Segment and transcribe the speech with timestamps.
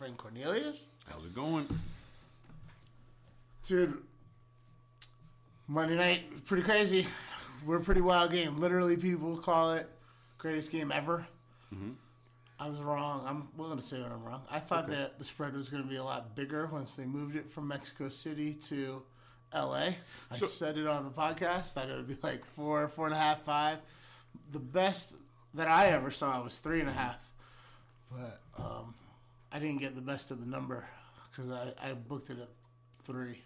[0.00, 0.86] Friend Cornelius.
[1.10, 1.66] How's it going?
[3.66, 3.98] Dude,
[5.68, 7.06] Monday night, was pretty crazy.
[7.66, 8.56] We're a pretty wild game.
[8.56, 9.86] Literally, people call it
[10.38, 11.26] greatest game ever.
[12.58, 13.26] I was wrong.
[13.28, 14.40] I'm willing to say when I'm wrong.
[14.50, 17.36] I thought that the spread was going to be a lot bigger once they moved
[17.36, 19.02] it from Mexico City to
[19.52, 19.98] L.A.
[20.30, 21.72] I said it on the podcast.
[21.72, 23.76] Thought it would be like four, four and a half, five.
[24.50, 25.14] The best
[25.52, 27.18] that I ever saw was three and a half,
[28.10, 28.94] but um,
[29.52, 30.86] I didn't get the best of the number
[31.30, 32.48] because I, I booked it at
[33.02, 33.42] three.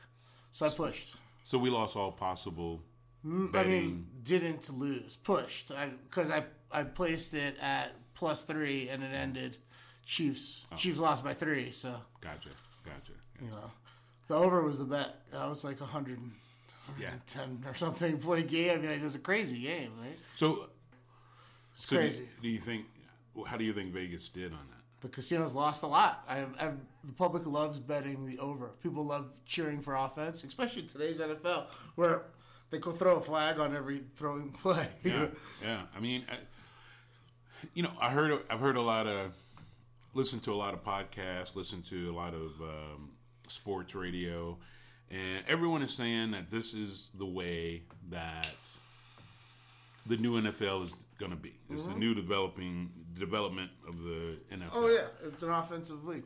[0.50, 1.14] So I pushed.
[1.44, 2.80] So we lost all possible
[3.26, 5.16] mm, I mean, didn't lose.
[5.16, 5.72] Pushed.
[6.08, 9.58] Because I, I placed it at plus three and it ended
[10.06, 10.66] Chiefs.
[10.72, 10.76] Oh.
[10.76, 11.70] Chiefs lost by three.
[11.72, 12.50] So, gotcha,
[12.84, 13.12] gotcha.
[13.40, 13.70] you know,
[14.28, 15.22] the over was the bet.
[15.32, 16.18] That was like 100,
[16.98, 17.10] Yeah.
[17.10, 18.70] 110 or something play game.
[18.70, 20.18] I mean, like, it was a crazy game, right?
[20.36, 20.66] So,
[21.74, 22.28] It's so do, crazy.
[22.42, 22.86] do you think?
[23.46, 24.73] How do you think Vegas did on that?
[25.04, 26.24] The casinos lost a lot.
[26.26, 26.70] I, I,
[27.04, 28.70] the public loves betting the over.
[28.82, 32.22] People love cheering for offense, especially today's NFL, where
[32.70, 34.88] they go throw a flag on every throwing play.
[35.02, 35.26] Yeah,
[35.62, 35.82] yeah.
[35.94, 36.36] I mean, I,
[37.74, 39.32] you know, I heard I've heard a lot of
[40.14, 43.10] listen to a lot of podcasts, listen to a lot of um,
[43.46, 44.56] sports radio,
[45.10, 48.54] and everyone is saying that this is the way that
[50.06, 51.54] the new NFL is going to be.
[51.70, 54.70] It's the new developing development of the NFL.
[54.74, 56.24] oh yeah, it's an offensive league.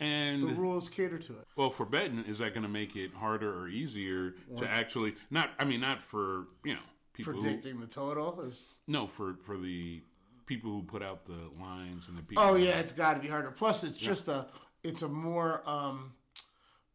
[0.00, 1.46] and The rules cater to it.
[1.56, 5.50] Well, for betting, is that going to make it harder or easier to actually not?
[5.58, 6.80] I mean, not for you know
[7.12, 7.32] people.
[7.34, 8.66] Who, Predicting the total is.
[8.86, 10.02] no, for for the
[10.46, 12.42] people who put out the lines and the people.
[12.44, 13.50] Oh yeah, it's got to be harder.
[13.50, 14.46] Plus, it's just a.
[14.84, 15.62] It's a more.
[15.68, 16.12] um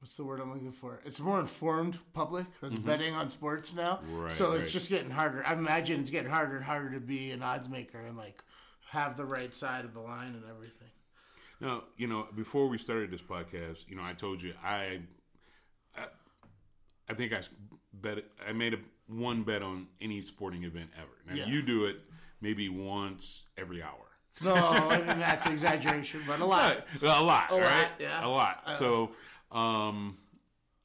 [0.03, 1.00] What's the word I'm looking for?
[1.06, 4.02] It's a more informed public that's betting on sports now.
[4.03, 4.19] Mm-hmm.
[4.19, 4.59] Right, so right.
[4.59, 5.41] it's just getting harder.
[5.47, 8.44] I imagine it's getting harder and harder to be an odds maker and like
[8.90, 10.90] have the right side of the line and everything.
[11.62, 15.00] Now, you know, before we started this podcast, you know, I told you I,
[15.96, 16.08] I,
[17.08, 17.52] I think I s-
[17.94, 21.16] bet I made a one bet on any sporting event ever.
[21.30, 21.46] Now Yeah.
[21.50, 21.96] you do it
[22.42, 23.94] maybe once every hour.
[24.42, 26.86] No, I mean that's an exaggeration, but a lot.
[27.02, 27.03] Right.
[27.03, 27.88] A lot, A lot, right?
[28.02, 28.25] yeah.
[28.25, 28.69] A lot.
[28.78, 29.12] so,
[29.53, 30.18] um,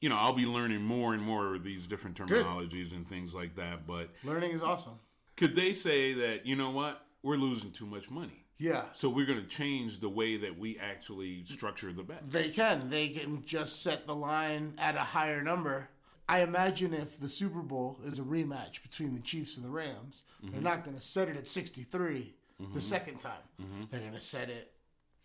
[0.01, 3.55] you know, I'll be learning more and more of these different terminologies and things like
[3.55, 3.85] that.
[3.85, 4.99] But Learning is awesome.
[5.35, 8.45] could they say that, you know what, we're losing too much money?
[8.57, 8.83] Yeah.
[8.93, 12.29] So we're going to change the way that we actually structure the bet.
[12.29, 12.89] They can.
[12.89, 15.89] They can just set the line at a higher number.
[16.27, 20.23] I imagine if the Super Bowl is a rematch between the Chiefs and the Rams,
[20.41, 20.63] they're mm-hmm.
[20.63, 22.79] not going to set it at 63 the mm-hmm.
[22.79, 23.31] second time.
[23.61, 23.83] Mm-hmm.
[23.89, 24.73] They're going to set it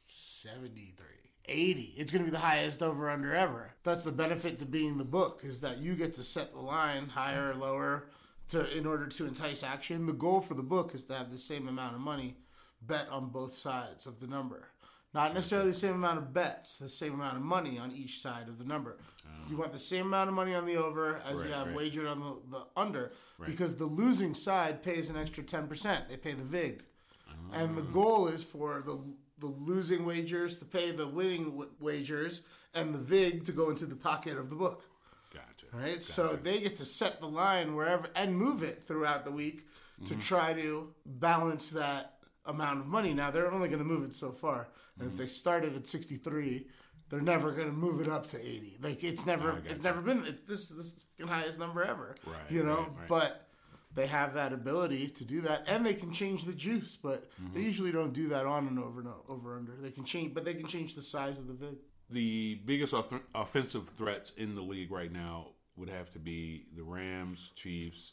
[0.09, 1.07] 73,
[1.49, 1.95] 80.
[1.97, 3.75] It's going to be the highest over under ever.
[3.83, 7.09] That's the benefit to being the book is that you get to set the line
[7.09, 8.09] higher or lower
[8.51, 10.07] to in order to entice action.
[10.07, 12.37] The goal for the book is to have the same amount of money
[12.83, 14.69] bet on both sides of the number.
[15.15, 18.49] Not necessarily the same amount of bets, the same amount of money on each side
[18.49, 18.99] of the number.
[19.25, 19.51] Oh.
[19.51, 21.77] You want the same amount of money on the over as you have right.
[21.77, 23.13] wagered on the, the under
[23.47, 26.09] because the losing side pays an extra 10%.
[26.09, 26.83] They pay the VIG.
[27.29, 27.33] Oh.
[27.53, 28.99] And the goal is for the
[29.45, 32.43] the losing wagers to pay the winning w- wagers
[32.75, 34.85] and the VIG to go into the pocket of the book.
[35.33, 35.67] Gotcha.
[35.73, 36.03] Right?
[36.03, 39.67] So they get to set the line wherever and move it throughout the week
[40.07, 42.15] to try to balance that
[42.47, 43.13] amount of money.
[43.13, 44.69] Now they're only going to move it so far.
[44.99, 46.67] And if they started at 63,
[47.11, 48.79] they're never going to move it up to 80.
[48.83, 52.15] Like it's never it's never been it's, this is the highest number ever.
[52.27, 53.09] Right, You know, right, right.
[53.09, 53.44] but
[53.95, 57.61] they have that ability to do that and they can change the juice, but they
[57.61, 59.73] usually don't do that on and over and over under.
[59.81, 61.77] They can change but they can change the size of the vig.
[62.11, 66.83] The biggest off- offensive threats in the league right now would have to be the
[66.83, 68.13] Rams, Chiefs,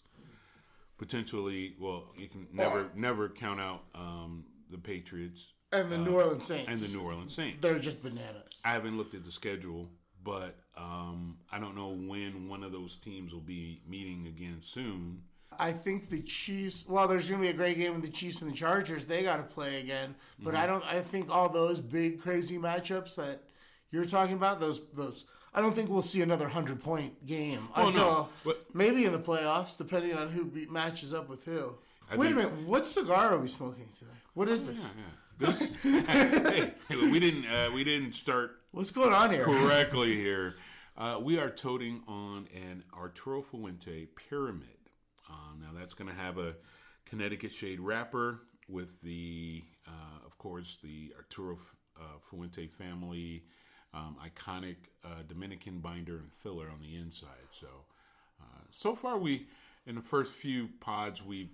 [0.97, 1.75] potentially.
[1.79, 6.67] Well, you can never never count out um, the Patriots and the New Orleans Saints.
[6.67, 7.57] and the New Orleans Saints.
[7.61, 8.61] They're just bananas.
[8.65, 9.89] I haven't looked at the schedule,
[10.23, 15.21] but um, I don't know when one of those teams will be meeting again soon.
[15.61, 16.85] I think the Chiefs.
[16.89, 19.05] Well, there's going to be a great game with the Chiefs and the Chargers.
[19.05, 20.15] They got to play again.
[20.39, 20.63] But Mm-hmm.
[20.63, 20.83] I don't.
[20.85, 23.43] I think all those big crazy matchups that
[23.91, 25.25] you're talking about, those those.
[25.53, 29.11] I don't think we'll see another hundred point game Oh, no, until but- maybe in
[29.11, 31.75] the playoffs, depending on who be, matches up with who.
[32.09, 32.67] I Wait think- a minute.
[32.67, 34.11] What cigar are we smoking today?
[34.33, 34.77] What is this?
[34.79, 35.47] Yeah, yeah.
[35.47, 35.71] This,
[36.07, 39.43] hey, we didn't uh, we didn't start What's going on here?
[39.45, 40.55] correctly here.
[40.97, 44.67] Uh, we are toting on an Arturo Fuente pyramid.
[45.31, 46.55] Um, now that's going to have a
[47.05, 51.57] Connecticut shade wrapper with the, uh, of course, the Arturo
[51.97, 53.43] uh, Fuente family
[53.93, 57.49] um, iconic uh, Dominican binder and filler on the inside.
[57.49, 57.67] So,
[58.39, 59.47] uh, so far we
[59.85, 61.49] in the first few pods we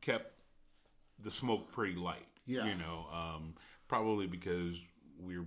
[0.00, 0.32] kept
[1.18, 2.26] the smoke pretty light.
[2.46, 2.66] Yeah.
[2.66, 3.54] you know, um,
[3.88, 4.76] probably because
[5.18, 5.46] we're.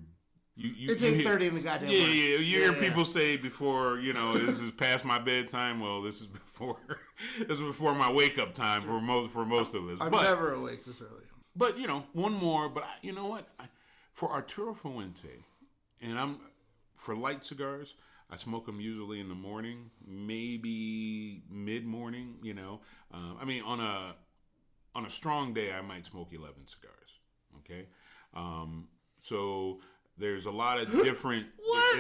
[0.60, 2.18] You, you, It's hear- 8:30 in the goddamn Yeah, morning.
[2.18, 2.24] yeah.
[2.24, 2.90] You hear Yeah, yeah.
[2.90, 5.80] people say before, you know, this is past my bedtime.
[5.80, 6.78] Well, this is before,
[7.40, 9.98] this is before my wake up time for most for most of us.
[10.02, 11.24] I'm but never awake this early.
[11.56, 12.68] but you know, one more.
[12.68, 13.48] But I, you know what?
[13.58, 13.66] I,
[14.12, 15.46] for Arturo Fuente,
[16.02, 16.40] and I'm
[16.96, 17.96] for light cigars.
[18.30, 22.36] I smoke them usually in the morning, maybe mid morning.
[22.44, 22.82] You know,
[23.14, 24.14] um, I mean, on a
[24.94, 27.12] on a strong day, I might smoke eleven cigars.
[27.60, 27.88] Okay,
[28.34, 28.90] um,
[29.22, 29.80] so
[30.20, 31.48] there's a lot of different.
[31.64, 32.00] What?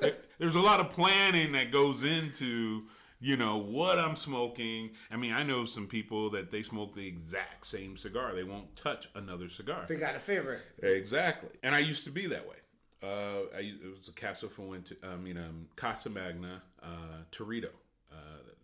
[0.38, 2.84] there's a lot of planning that goes into
[3.22, 4.90] you know what I'm smoking.
[5.10, 8.34] I mean, I know some people that they smoke the exact same cigar.
[8.34, 9.86] They won't touch another cigar.
[9.88, 10.60] They got a favorite.
[10.82, 11.50] Exactly.
[11.62, 12.56] And I used to be that way.
[13.02, 17.70] Uh, I, it was a Casa Fuente, I mean, um, Casa Magna uh, Torito,
[18.12, 18.16] uh,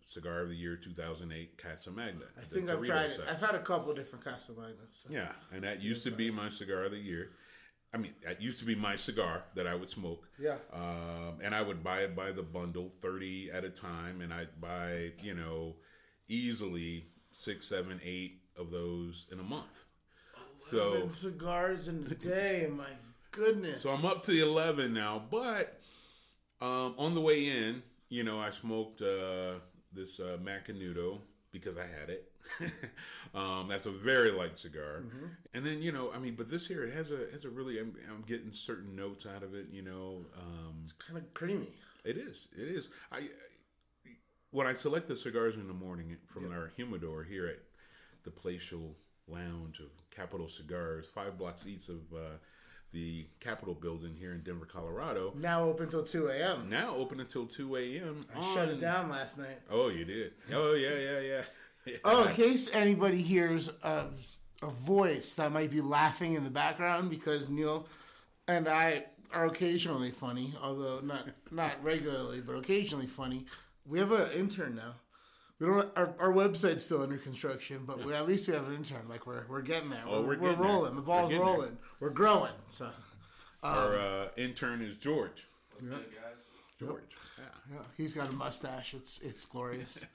[0.05, 2.25] cigar of the year 2008, Casa Magna.
[2.37, 3.21] I think I've tried it.
[3.29, 4.91] I've had a couple different Casa Magnas.
[4.91, 5.09] So.
[5.09, 7.31] Yeah, and that used to be my cigar of the year.
[7.93, 10.27] I mean, that used to be my cigar that I would smoke.
[10.39, 10.57] Yeah.
[10.71, 14.61] Um, and I would buy it by the bundle, 30 at a time, and I'd
[14.61, 15.75] buy, you know,
[16.27, 19.85] easily six, seven, eight of those in a month.
[20.57, 22.69] So, cigars in a day.
[22.71, 22.85] My
[23.31, 23.81] goodness.
[23.81, 25.79] so I'm up to 11 now, but
[26.61, 29.55] um, on the way in, you know, I smoked uh,
[29.93, 31.19] this uh, Macanudo
[31.51, 32.31] because I had it.
[33.35, 35.03] um, that's a very light cigar,
[35.53, 37.79] and then you know, I mean, but this here it has a has a really.
[37.79, 39.67] I'm, I'm getting certain notes out of it.
[39.71, 41.69] You know, um, it's kind of creamy.
[42.05, 42.47] it is.
[42.57, 42.89] It is.
[43.11, 43.29] I
[44.51, 47.59] when I select the cigars in the morning from our humidor here at
[48.23, 48.95] the Palatial
[49.27, 52.37] Lounge of Capital Cigars, five blocks east of uh,
[52.91, 55.33] the Capitol Building here in Denver, Colorado.
[55.37, 56.69] Now open until 2 a.m.
[56.69, 58.25] Now open until two a.m.
[58.35, 59.59] I shut it down last night.
[59.69, 60.33] Oh, you did.
[60.53, 61.41] Oh, yeah, yeah, yeah.
[62.03, 64.07] Oh, in case anybody hears a,
[64.61, 67.87] a voice that might be laughing in the background because Neil
[68.47, 73.45] and I are occasionally funny, although not not regularly, but occasionally funny.
[73.85, 74.95] We have an intern now.
[75.59, 75.89] We don't.
[75.97, 79.07] Our, our website's still under construction, but we, at least we have an intern.
[79.09, 80.03] Like we're we're getting there.
[80.07, 80.71] Oh, we're, we're getting there.
[80.71, 80.95] rolling.
[80.95, 81.55] The ball's We're getting there.
[81.55, 81.77] rolling.
[81.99, 82.53] We're growing.
[82.69, 82.89] So
[83.61, 85.47] Our uh, intern is George.
[85.71, 86.45] What's good, guys?
[86.79, 87.03] George.
[87.37, 87.43] Yeah.
[87.73, 88.93] Yeah, he's got a mustache.
[88.93, 90.05] It's it's glorious.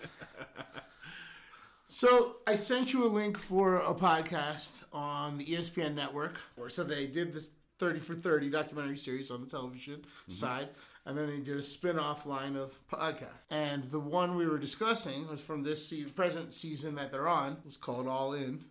[1.86, 6.40] so I sent you a link for a podcast on the ESPN network.
[6.56, 10.68] Or so they did this thirty for thirty documentary series on the television side,
[11.06, 13.46] and then they did a spin-off line of podcasts.
[13.50, 17.52] And the one we were discussing was from this se- present season that they're on.
[17.52, 18.64] It was called All In,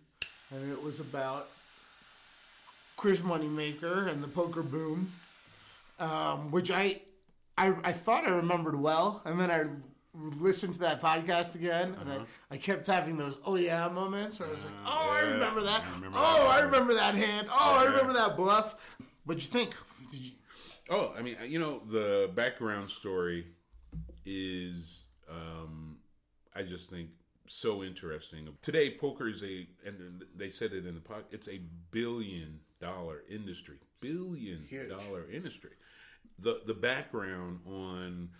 [0.50, 1.48] and it was about
[2.96, 5.12] Chris Moneymaker and the poker boom
[5.98, 7.00] um, which I,
[7.56, 9.64] I I thought I remembered well, and then I
[10.14, 12.18] listened to that podcast again, and I,
[12.50, 15.82] I kept having those oh yeah moments where I was like, oh I remember that,
[15.86, 16.50] I remember oh that.
[16.50, 18.96] I remember that hand, oh I remember that bluff.
[19.24, 19.74] What'd you think?
[20.10, 20.32] Did you,
[20.90, 23.46] Oh, I mean, you know, the background story
[24.26, 25.96] is, um,
[26.54, 27.08] I just think,
[27.46, 28.48] so interesting.
[28.60, 33.22] Today, poker is a, and they said it in the pod, it's a billion dollar
[33.30, 35.70] industry, billion dollar industry.
[36.38, 38.30] The the background on,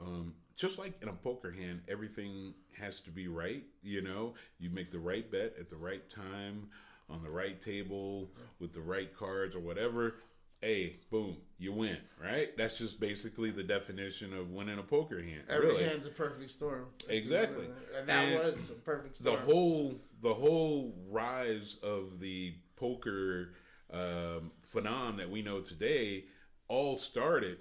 [0.00, 3.62] um, just like in a poker hand, everything has to be right.
[3.82, 6.68] You know, you make the right bet at the right time
[7.08, 10.16] on the right table with the right cards or whatever.
[10.62, 12.56] Hey, boom, you win, right?
[12.56, 15.42] That's just basically the definition of winning a poker hand.
[15.50, 15.84] every really.
[15.84, 16.86] hand's a perfect storm.
[17.08, 17.66] Exactly.
[17.96, 19.36] and that And was a perfect storm.
[19.36, 23.50] the whole the whole rise of the poker
[23.92, 26.24] um, phenom that we know today
[26.68, 27.58] all started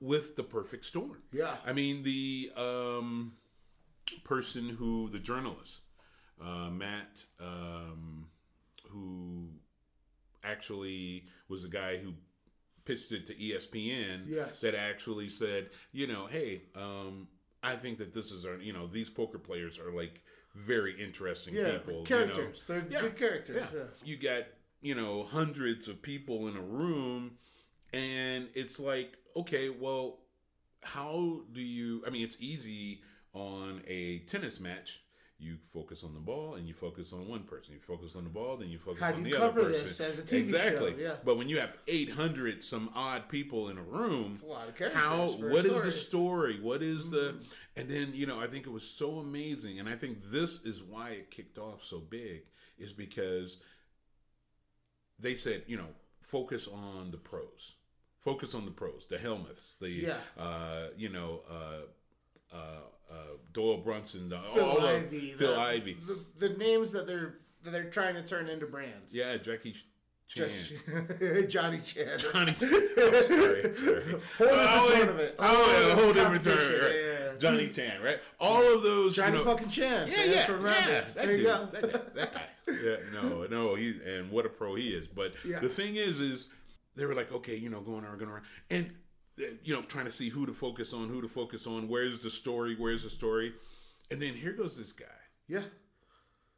[0.00, 1.22] with the perfect storm.
[1.32, 1.56] Yeah.
[1.66, 3.32] I mean the um,
[4.24, 5.80] person who the journalist
[6.40, 8.26] uh, Matt um,
[8.90, 9.48] who
[10.44, 12.14] actually was the guy who
[12.84, 14.22] pitched it to ESPN.
[14.26, 14.60] Yes.
[14.60, 17.28] That actually said, you know, hey, um,
[17.62, 20.22] I think that this is our, you know, these poker players are like
[20.54, 22.02] very interesting Yeah, people.
[22.04, 22.64] characters.
[22.68, 22.80] You know?
[22.88, 23.80] They're good characters, yeah.
[24.04, 24.44] You got,
[24.80, 27.32] you know, hundreds of people in a room,
[27.92, 30.18] and it's like, okay, well,
[30.82, 32.02] how do you?
[32.06, 33.02] I mean, it's easy
[33.32, 35.00] on a tennis match.
[35.40, 37.72] You focus on the ball and you focus on one person.
[37.72, 39.84] You focus on the ball, then you focus How on do the you other person.
[39.84, 40.90] this as a TV exactly.
[40.90, 40.98] show?
[40.98, 41.14] Yeah.
[41.24, 44.74] But when you have eight hundred some odd people in a room, a lot of
[44.74, 45.26] characters how?
[45.28, 46.60] What is the story?
[46.60, 47.34] What is the?
[47.34, 47.42] Mm-hmm.
[47.76, 50.82] And then you know, I think it was so amazing, and I think this is
[50.82, 52.42] why it kicked off so big,
[52.76, 53.58] is because
[55.20, 55.88] they said, you know,
[56.20, 57.74] focus on the pros,
[58.18, 60.16] focus on the pros, the Helmuths, the, Yeah.
[60.38, 62.56] uh, you know, uh, uh,
[63.10, 63.14] uh,
[63.52, 65.30] Doyle Brunson, the, Phil all of- Ivey.
[65.32, 67.34] Phil the, Ivey, The, the names that they're
[67.64, 69.14] that they're trying to turn into brands.
[69.14, 69.74] yeah, Jackie
[70.28, 70.48] Chan.
[70.50, 70.72] Just-
[71.50, 72.18] Johnny Chan.
[72.18, 74.02] Johnny, I'm sorry, sorry.
[74.38, 75.34] Whole different tournament.
[75.38, 76.82] Oh, yeah, whole different tournament.
[76.82, 76.92] Right.
[76.94, 77.38] Yeah, yeah.
[77.38, 78.18] Johnny Chan, right?
[78.38, 79.16] All of those.
[79.16, 80.08] you know- fucking Chan.
[80.08, 80.46] Yeah, yeah, yeah.
[80.46, 81.68] That There you go.
[81.72, 82.42] That, guy- that guy.
[82.68, 85.08] Yeah, no, no, he and what a pro he is.
[85.08, 85.58] But Yeah.
[85.60, 86.46] the thing is, is
[86.98, 88.90] they were like, okay, you know, going around, going around, and
[89.40, 91.88] uh, you know, trying to see who to focus on, who to focus on.
[91.88, 92.74] Where's the story?
[92.78, 93.52] Where's the story?
[94.10, 95.06] And then here goes this guy,
[95.48, 95.62] Yeah.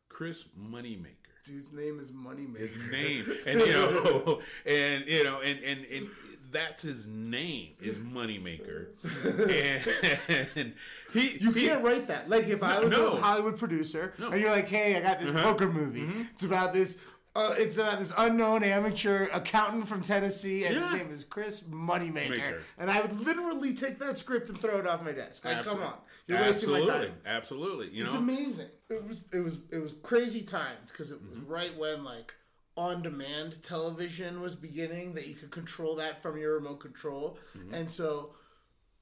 [0.09, 1.17] Chris Moneymaker.
[1.45, 2.59] Dude's name is Moneymaker.
[2.59, 6.09] His name, and you know, and you know, and and and
[6.51, 8.89] that's his name is Moneymaker,
[10.57, 10.75] and
[11.13, 12.29] he You he- can't write that.
[12.29, 13.13] Like if I was no.
[13.13, 14.29] a Hollywood producer No.
[14.31, 15.43] and you're like, "Hey, I got this Uh-huh.
[15.43, 16.03] poker movie.
[16.03, 16.23] Mm-hmm.
[16.35, 16.99] It's about this.
[17.37, 22.31] Uh, it's about this unknown amateur accountant from Tennessee, and his name is Chris Moneymaker."
[22.31, 22.63] Maker.
[22.77, 25.45] And I would literally take that script and throw it off my desk.
[25.45, 25.95] Like, come on,
[26.27, 27.13] you're wasting my time.
[27.25, 27.89] absolutely.
[27.91, 28.67] You It's know, amazing.
[28.89, 31.47] It was it was it was crazy times because it was Mm-hmm.
[31.53, 32.35] right when like
[32.77, 37.75] on demand television was beginning that you could control that from your remote control, Mm-hmm.
[37.75, 38.35] and so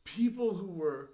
[0.05, 1.11] people who were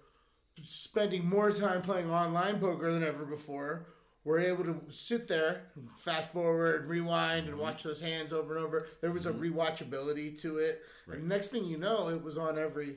[0.63, 3.87] spending more time playing online poker than ever before
[4.25, 5.67] were able to sit there,
[5.99, 7.53] fast forward, rewind, Mm-hmm.
[7.53, 8.87] and watch those hands over and over.
[9.01, 9.59] There was a mm-hmm.
[9.59, 12.97] rewatchability to it, and next thing you know, it was on every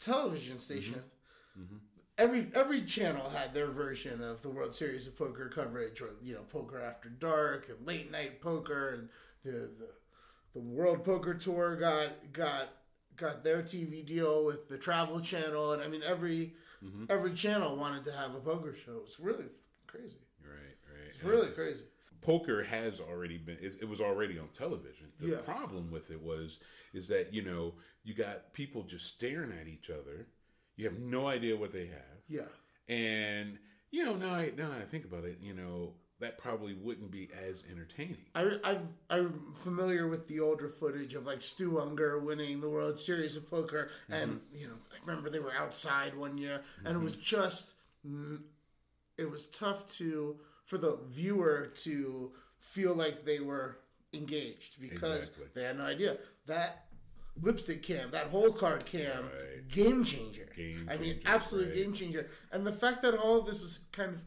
[0.00, 0.62] television mm-hmm.
[0.62, 1.02] station
[1.58, 1.76] mm-hmm.
[2.18, 6.34] every every channel had their version of the World Series of Poker coverage, or you
[6.34, 9.08] know, Poker After Dark and Late Night Poker, and
[9.44, 9.88] the the,
[10.54, 12.68] the World Poker Tour got got
[13.16, 16.54] got their TV deal with the Travel Channel, and I mean every
[17.10, 19.00] every channel wanted to have a poker show.
[19.06, 19.46] It's really
[19.86, 20.18] crazy.
[21.16, 21.84] It's really crazy.
[22.22, 25.06] poker has already been it, it was already on television.
[25.18, 25.36] The Yeah.
[25.38, 26.58] problem with it was
[26.92, 30.26] is that you know you got people just staring at each other.
[30.76, 32.18] You have no idea what they have.
[32.28, 32.48] Yeah.
[32.88, 33.58] and
[33.90, 37.28] you know now I, now I think about it you know that probably wouldn't be
[37.46, 38.24] as entertaining.
[38.34, 42.98] I, I've, I'm familiar with the older footage of like Stu Ungar winning the World
[42.98, 47.00] Series of Poker, and you know I remember they were outside one year, and it
[47.02, 47.74] was just
[48.08, 48.40] mm,
[49.18, 53.78] it was tough to for the viewer to feel like they were
[54.12, 55.46] engaged because Exactly.
[55.54, 56.84] they had no idea that
[57.40, 59.68] lipstick cam, that whole card cam, Right.
[59.68, 60.48] game changer.
[60.56, 61.74] Game I mean, changer, absolute right.
[61.76, 64.22] game changer, and the fact that all of this was kind of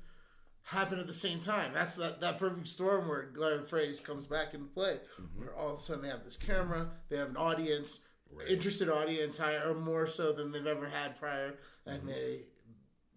[0.64, 1.74] happened at the same time.
[1.74, 5.40] That's that, that perfect storm where Glenn Phrase comes back into play, Mm-hmm.
[5.42, 8.02] where all of a sudden they have this camera, they have an audience,
[8.48, 11.56] interested audience, higher or more so than they've ever had prior,
[11.88, 12.08] and Mm-hmm.
[12.10, 12.44] they,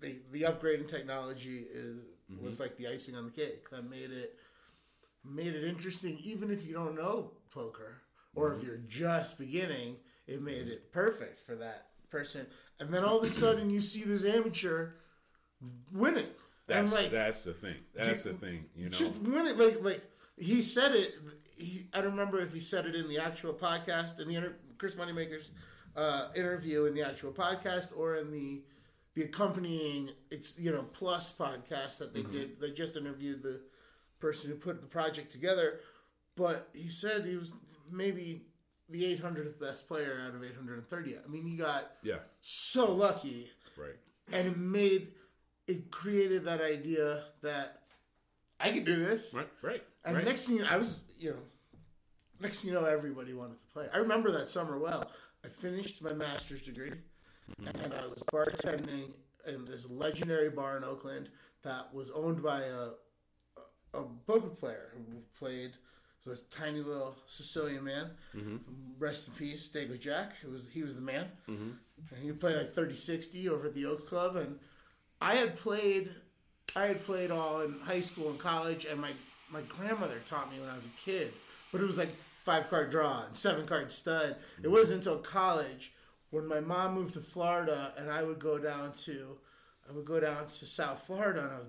[0.01, 2.45] they the upgrade in technology is Mm-hmm.
[2.45, 4.37] was like the icing on the cake that made it
[5.25, 8.03] made it interesting, even if you don't know poker
[8.35, 8.61] or Mm-hmm.
[8.61, 9.97] if you're just beginning.
[10.27, 12.47] It made it perfect for that person,
[12.79, 14.91] and then all of a sudden you see this amateur
[15.93, 16.27] winning.
[16.67, 20.01] that's like that's the thing that's the thing you know just winning, like like
[20.39, 21.15] he said it.
[21.57, 24.55] He, I don't remember if he said it in the actual podcast in the inter-
[24.79, 25.51] Chris Moneymaker's
[25.97, 28.63] uh, interview in the actual podcast or in the
[29.15, 32.31] the accompanying ex- you know plus podcast that they Mm-hmm.
[32.33, 32.61] did.
[32.61, 33.61] They just interviewed the
[34.21, 35.81] person who put the project together,
[36.37, 37.53] but he said he was
[37.91, 38.47] maybe
[38.89, 41.17] the 800th best player out of 830.
[41.17, 43.97] I mean, he got yeah so lucky right
[44.33, 45.09] and it made
[45.67, 47.83] it created that idea that
[48.61, 49.33] I can do this.
[49.35, 50.25] right right And right.
[50.25, 51.37] next thing you know, I was, you know,
[52.41, 53.89] next thing you know, everybody wanted to play.
[53.93, 55.11] I remember that summer well.
[55.45, 56.93] I finished my master's degree,
[57.61, 57.85] Mm-hmm.
[57.85, 59.13] and uh, I was bartending
[59.47, 61.29] in this legendary bar in Oakland
[61.63, 62.89] that was owned by a
[63.95, 65.73] a, poker player who played.
[66.21, 68.57] So this tiny little Sicilian man, mm-hmm.
[68.99, 70.35] rest in peace, Dago Jack.
[70.43, 71.71] It was he was the man, mm-hmm.
[72.11, 74.59] and he would play like 30-60 over at the Oaks Club, and
[75.21, 76.11] I had played,
[76.77, 79.11] I had played all in high school and college, and my
[79.51, 81.33] my grandmother taught me when I was a kid,
[81.73, 84.37] but it was like five card draw and seven card stud.
[84.63, 85.93] It wasn't until college
[86.33, 89.39] when my mom moved to Florida and I would go down to
[89.89, 91.69] I would go down to South Florida and I was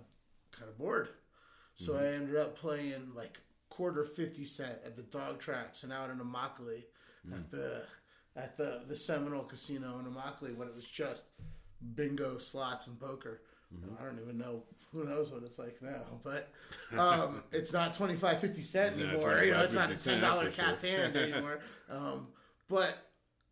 [0.51, 1.09] kind of bored.
[1.75, 3.39] So I ended up playing like
[3.69, 6.83] quarter fifty cent at the dog tracks and out in Immokalee
[7.33, 7.83] at the
[8.35, 11.25] at the the Seminole Casino in Immokalee when it was just
[11.95, 13.41] bingo, slots, and poker.
[13.99, 16.51] I don't even know who knows what it's like now, but
[16.95, 19.43] um, it's not 25, 50 cent not anymore.
[19.43, 20.75] You know, it's not a ten cent, dollar sure.
[20.83, 21.59] anymore.
[21.89, 22.27] Um,
[22.69, 22.95] but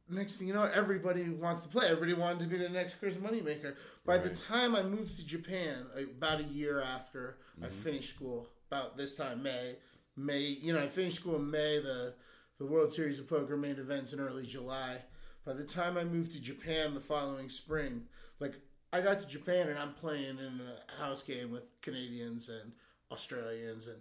[0.10, 1.86] next thing you know, everybody wants to play.
[1.88, 3.76] Everybody wanted to be the next Chris Moneymaker.
[4.06, 5.86] By the time I moved to Japan,
[6.18, 7.76] about a year after I Mm-hmm.
[7.76, 9.76] finished school, about this time May,
[10.18, 11.80] May, you know, I finished school in May.
[11.80, 12.14] The
[12.58, 14.98] the World Series of Poker main events in early July.
[15.46, 18.04] By the time I moved to Japan the following spring,
[18.40, 18.54] like
[18.94, 22.72] I got to Japan and I'm playing in a house game with Canadians and
[23.12, 23.98] Australians and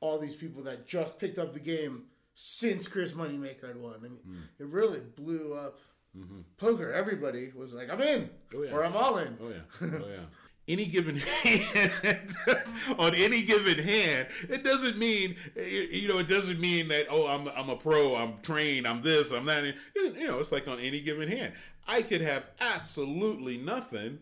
[0.00, 3.94] all these people that just picked up the game since Chris Moneymaker had won.
[3.94, 4.36] I mean, Hmm.
[4.58, 5.78] it really blew up
[6.58, 6.92] poker.
[6.92, 8.56] Everybody was like, "I'm in," Mm-hmm.
[8.58, 8.70] Oh, yeah.
[8.72, 9.60] or "I'm all in." Oh yeah,
[10.04, 10.24] oh yeah.
[10.66, 12.34] Any given hand,
[12.98, 16.18] on any given hand, it doesn't mean you know.
[16.18, 19.74] It doesn't mean that oh, I'm I'm a pro, I'm trained, I'm this, I'm that.
[19.94, 21.52] You know, it's like on any given hand.
[21.86, 24.20] I could have absolutely nothing,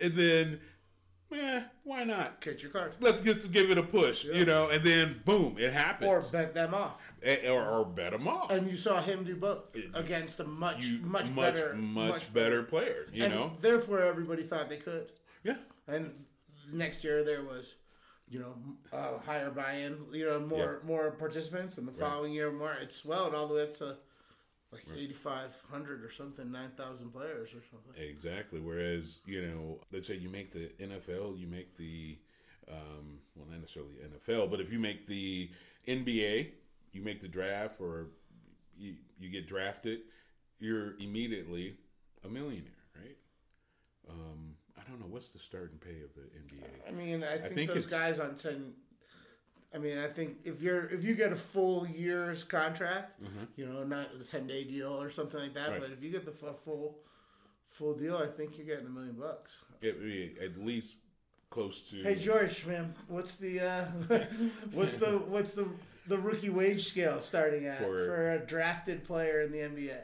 [0.00, 0.60] and then,
[1.32, 2.40] eh, why not?
[2.40, 5.72] Catch your card, Let's just give it a push, you know, and then boom, it
[5.72, 6.08] happens.
[6.10, 7.00] or bet them off.
[7.48, 8.50] Or, or bet them off.
[8.50, 9.62] And you saw him do both
[9.94, 13.06] against a much, You- much, much, better, much better player.
[13.12, 15.10] You and know, therefore everybody thought they could.
[15.42, 15.56] yeah.
[15.86, 16.24] And
[16.72, 17.74] next year there was,
[18.28, 18.54] you know,
[18.92, 22.72] uh, higher buy-in, you know, more more participants, and the following year more.
[22.74, 23.96] It swelled all the way up to
[24.72, 28.02] like eighty five hundred or something, nine thousand players or something.
[28.02, 28.60] Exactly.
[28.60, 32.18] Whereas, you know, let's say you make the NFL, you make the,
[32.70, 35.50] um, well, not necessarily NFL, but if you make the
[35.86, 36.50] NBA,
[36.94, 38.06] you make the draft or
[38.78, 40.00] you, you get drafted,
[40.60, 41.76] you're immediately
[42.24, 43.16] a millionaire, right?
[44.08, 45.06] Um, I don't know.
[45.08, 46.88] What's the starting pay of the NBA?
[46.88, 48.72] I mean, I think, think those guys on ten.
[49.74, 53.16] I mean, I think if you're if you get a full year's contract,
[53.56, 55.80] you know, not a ten day deal or something like that, Right.
[55.80, 56.98] but if you get the full
[57.72, 59.58] full deal, I think you're getting a million bucks.
[59.80, 60.96] It, it- at least
[61.50, 62.02] close to.
[62.02, 63.84] Hey George, man, what's the uh,
[64.72, 65.66] what's the what's the
[66.06, 69.98] the rookie wage scale starting at For- for, a drafted player in the NBA?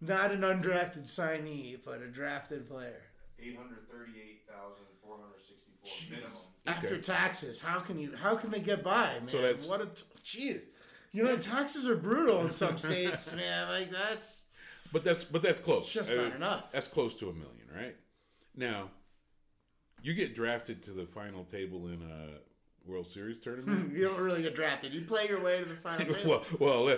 [0.00, 3.02] Not an undrafted signee, but a drafted player.
[3.38, 6.38] Eight hundred thirty-eight thousand four hundred sixty-four minimum.
[6.66, 9.28] After taxes, how can you how can they get by, man?
[9.28, 10.62] So that's- what a t- jeez.
[11.12, 13.68] You know, taxes are brutal in some states, man.
[13.68, 14.44] Like that's
[14.92, 15.84] But that's but that's close.
[15.84, 16.72] It's just Uh, not enough.
[16.72, 17.96] That's close to a million, right?
[18.56, 18.90] Now,
[20.02, 22.38] you get drafted to the final table in a
[22.86, 23.92] World Series tournament.
[23.94, 24.92] you don't really get drafted.
[24.92, 26.14] You play your way to the final.
[26.26, 26.96] well, well, uh,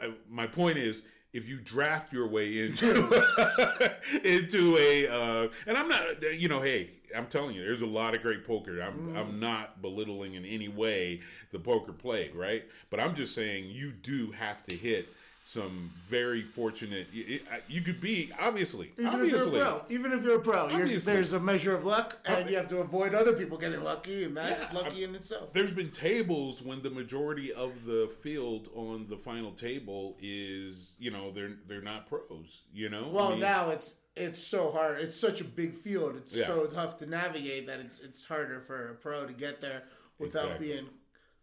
[0.00, 2.90] I- my point is, if you draft your way into
[4.24, 8.14] into a, uh, and I'm not, you know, hey, I'm telling you, there's a lot
[8.16, 8.80] of great poker.
[8.82, 11.20] I'm I'm not belittling in any way
[11.52, 12.64] the poker play, right?
[12.90, 15.08] But I'm just saying you do have to hit
[15.50, 17.08] some very fortunate.
[17.12, 20.36] You, uh, you could be obviously, Even obviously, if you're a pro, even if you're
[20.36, 23.58] a pro, you're, there's a measure of luck, and you have to avoid other people
[23.58, 25.52] getting lucky, and that's Yeah, lucky in itself.
[25.52, 31.10] There's been tables when the majority of the field on the final table is, you
[31.10, 32.62] know, they're they're not pros.
[32.72, 35.00] You know, I Well, mean, now it's it's so hard.
[35.00, 36.16] It's such a big field.
[36.16, 36.46] It's Yeah.
[36.46, 39.82] so tough to navigate that it's it's harder for a pro to get there
[40.18, 40.66] without Exactly.
[40.68, 40.86] being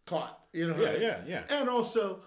[0.06, 0.38] caught.
[0.52, 0.80] You know.
[0.80, 1.42] Yeah, yeah, yeah.
[1.50, 2.20] And also,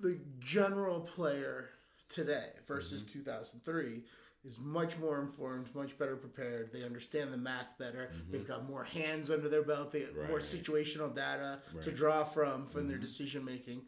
[0.00, 1.70] the general player
[2.08, 3.18] today versus Mm-hmm.
[3.20, 4.02] 2003
[4.44, 6.72] is much more informed, much better prepared.
[6.72, 8.10] They understand the math better.
[8.30, 9.92] They've got more hands under their belt.
[9.92, 10.72] They have more Mm-hmm.
[10.72, 11.86] Situational data to Right.
[11.86, 11.96] Mm-hmm.
[11.96, 13.82] draw from from their decision making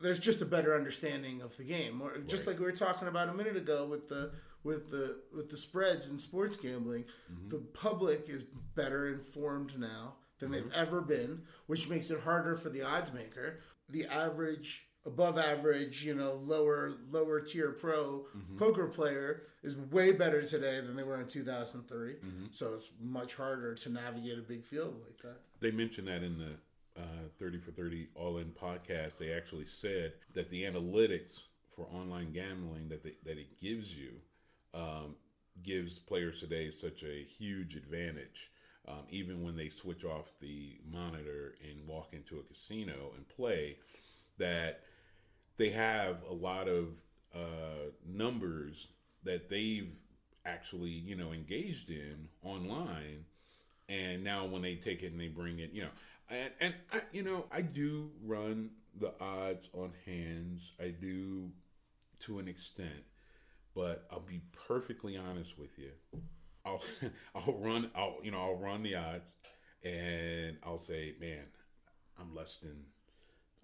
[0.00, 2.00] there's just a better understanding of the game.
[2.00, 2.52] Or just Right.
[2.52, 4.30] like we were talking about a minute ago with the
[4.62, 7.48] with the with the spreads in sports gambling, Mm-hmm.
[7.48, 8.44] the public is
[8.76, 10.80] better informed now than they've Mm-hmm.
[10.82, 13.58] ever been, which makes it harder for the odds maker.
[13.88, 18.58] The average above average, you know, lower lower tier pro Mm-hmm.
[18.58, 22.12] poker player is way better today than they were in 2003.
[22.12, 22.44] Mm-hmm.
[22.52, 25.38] So it's much harder to navigate a big field like that.
[25.60, 26.52] they mentioned that in the
[27.02, 29.18] uh, 30 for 30 All In podcast.
[29.18, 34.12] They actually said that the analytics for online gambling that they, that it gives you
[34.74, 35.14] um,
[35.62, 38.50] gives players today such a huge advantage.
[38.86, 43.76] Um, even when they switch off the monitor and walk into a casino and play,
[44.38, 44.80] that
[45.58, 46.86] they have a lot of
[47.34, 48.88] uh, numbers
[49.24, 49.92] that they've
[50.46, 53.24] actually you know engaged in online
[53.88, 55.90] and now when they take it and they bring it you know
[56.30, 60.72] and and I, you know I do run the odds on hands.
[60.80, 61.50] I do
[62.20, 63.04] to an extent,
[63.74, 65.90] but I'll be perfectly honest with you.
[66.64, 66.82] I'll
[67.34, 69.34] I'll run I'll you know I'll run the odds,
[69.84, 71.44] and I'll say, man,
[72.20, 72.76] I'm less than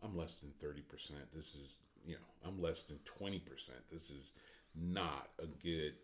[0.05, 1.21] I'm less than thirty percent.
[1.35, 3.79] This is you know I'm less than twenty percent.
[3.91, 4.33] This is
[4.75, 5.95] not a good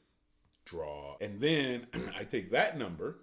[0.64, 1.16] draw.
[1.20, 1.86] And then
[2.18, 3.18] I take that number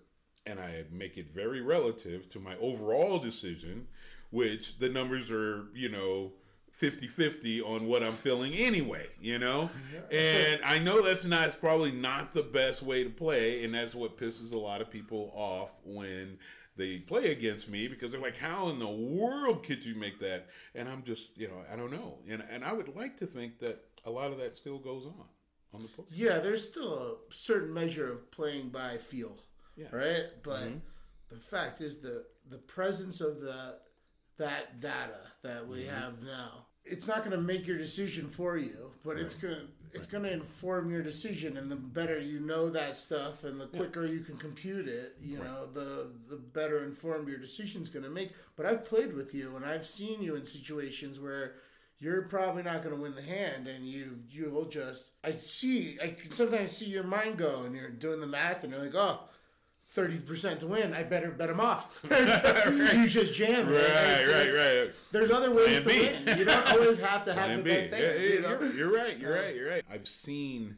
[0.46, 3.88] and I make it very relative to my overall decision,
[4.32, 6.32] which the numbers are, you know,
[6.72, 9.70] 50 50 on what I'm feeling anyway, you know?
[10.12, 13.64] And I know that's not, it's probably not the best way to play.
[13.64, 16.38] And that's what pisses a lot of people off when
[16.78, 20.48] they play against me because they're like, how in the world could you make that?
[20.76, 22.20] And I'm just, you know, I don't know.
[22.30, 25.26] And, and I would like to think that a lot of that still goes on
[25.74, 26.08] on the poker.
[26.12, 29.38] Yeah, there's still a certain measure of playing by feel,
[29.76, 29.88] Yeah.
[29.92, 30.26] right?
[30.44, 30.78] But mm-hmm.
[31.30, 33.76] the fact is the the presence of the
[34.38, 35.96] that data that we mm-hmm.
[35.96, 39.68] have now, it's not going to make your decision for you, but it's going to
[39.94, 43.68] it's going to inform your decision, and the better you know that stuff, and the
[43.68, 48.10] quicker you can compute it, you know, the the better informed your decision's going to
[48.10, 48.34] make.
[48.56, 51.56] But I've played with you, and I've seen you in situations where
[52.00, 56.10] you're probably not going to win the hand, and you you'll just I see I
[56.10, 59.22] can sometimes see your mind go, and you're doing the math, and you're like, oh.
[59.96, 62.04] 30% to win, I better bet him off.
[62.10, 63.70] So You just jam.
[63.70, 64.92] Right, uh, right, right.
[65.12, 66.38] There's other ways to win.
[66.38, 67.70] You don't always have to have Plan the B.
[67.72, 68.60] best Yeah, you know?
[68.76, 69.18] you're, right.
[69.18, 69.56] You're right.
[69.56, 69.84] You're right.
[69.90, 70.78] I've seen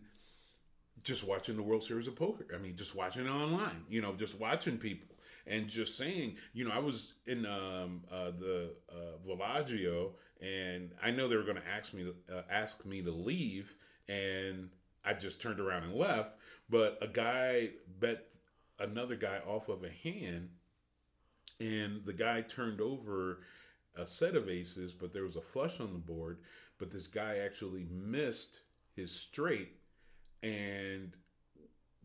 [1.04, 2.46] just watching the World Series of Poker.
[2.54, 3.84] I mean, just watching it online.
[3.90, 5.16] You know, just watching people
[5.48, 6.36] and just saying.
[6.54, 11.44] You know, I was in um, uh, the uh, Bellagio, and I know they were
[11.44, 13.74] going to ask me to uh, ask me to leave,
[14.08, 14.70] and
[15.04, 16.36] I just turned around and left.
[16.70, 18.26] But a guy bet
[18.80, 20.50] another guy off of a hand
[21.60, 23.40] and the guy turned over
[23.96, 26.40] a set of aces, but there was a flush on the board.
[26.78, 28.62] But this guy actually missed
[28.96, 29.74] his straight,
[30.42, 31.16] and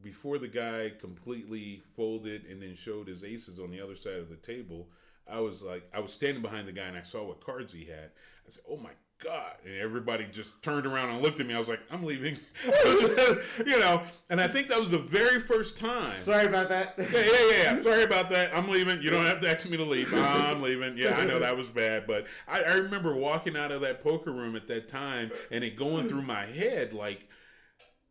[0.03, 4.29] before the guy completely folded and then showed his aces on the other side of
[4.29, 4.89] the table,
[5.27, 7.85] I was like, I was standing behind the guy and I saw what cards he
[7.85, 8.11] had.
[8.47, 8.91] I said, "Oh my
[9.23, 11.55] god!" And everybody just turned around and looked at me.
[11.55, 12.37] I was like, "I'm leaving,"
[12.85, 14.03] you know.
[14.31, 16.15] And I think that was the very first time.
[16.15, 16.95] Sorry about that.
[16.99, 17.83] Yeah, yeah, yeah, yeah.
[17.83, 18.57] Sorry about that.
[18.57, 19.01] I'm leaving.
[19.03, 20.13] You don't have to ask me to leave.
[20.15, 20.97] I'm leaving.
[20.97, 24.33] Yeah, I know that was bad, but I, I remember walking out of that poker
[24.33, 27.29] room at that time and it going through my head like,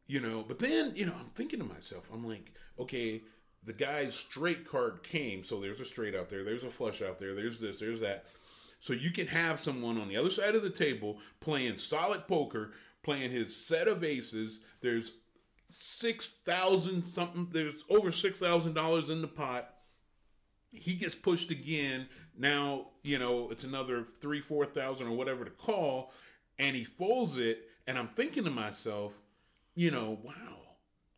[0.07, 0.43] you know.
[0.47, 3.23] But then, you know, I'm thinking to myself, I'm like, okay,
[3.65, 7.19] the guy's straight card came, so there's a straight out there, there's a flush out
[7.19, 8.25] there, there's this, there's that.
[8.83, 12.73] So you can have someone on the other side of the table playing solid poker,
[13.01, 14.59] playing his set of aces.
[14.81, 15.13] There's
[15.71, 17.47] six thousand something.
[17.49, 19.73] There's over six thousand dollars in the pot.
[20.69, 22.09] He gets pushed again.
[22.37, 26.11] Now you know it's another three, four thousand or whatever to call,
[26.59, 27.69] and he folds it.
[27.87, 29.17] And I'm thinking to myself,
[29.75, 30.62] you know, wow,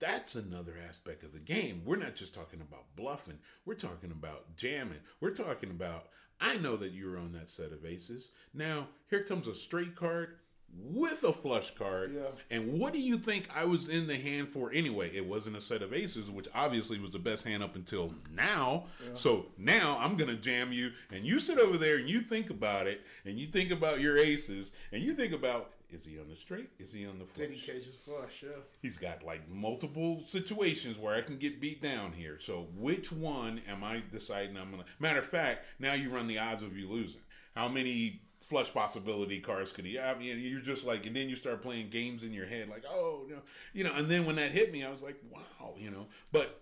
[0.05, 1.81] that's another aspect of the game.
[1.85, 3.39] We're not just talking about bluffing.
[3.65, 4.99] We're talking about jamming.
[5.19, 6.07] We're talking about.
[6.39, 8.31] I know that you're on that set of aces.
[8.53, 10.35] Now here comes a straight card
[10.77, 12.13] with a flush card.
[12.13, 12.27] Yeah.
[12.51, 15.15] And what do you think I was in the hand for anyway?
[15.15, 18.85] It wasn't a set of aces, which obviously was the best hand up until now.
[19.13, 22.49] So now I'm going to jam you, and you sit over there and you think
[22.49, 26.29] about it, and you think about your aces, and you think about is he on
[26.29, 26.69] the straight?
[26.79, 27.47] Is he on the flush?
[27.47, 28.43] Did he catch his flush?
[28.43, 28.61] Yeah.
[28.81, 32.37] He's got like multiple situations where I can get beat down here.
[32.39, 34.85] So which one am I deciding I'm gonna?
[34.99, 37.21] Matter of fact, now you run the odds of you losing.
[37.55, 40.17] How many flush possibility cards could he have?
[40.17, 43.25] And you're just like, and then you start playing games in your head, like, oh
[43.29, 43.37] no,
[43.73, 43.93] you know.
[43.93, 46.07] And then when that hit me, I was like, wow, you know.
[46.31, 46.61] But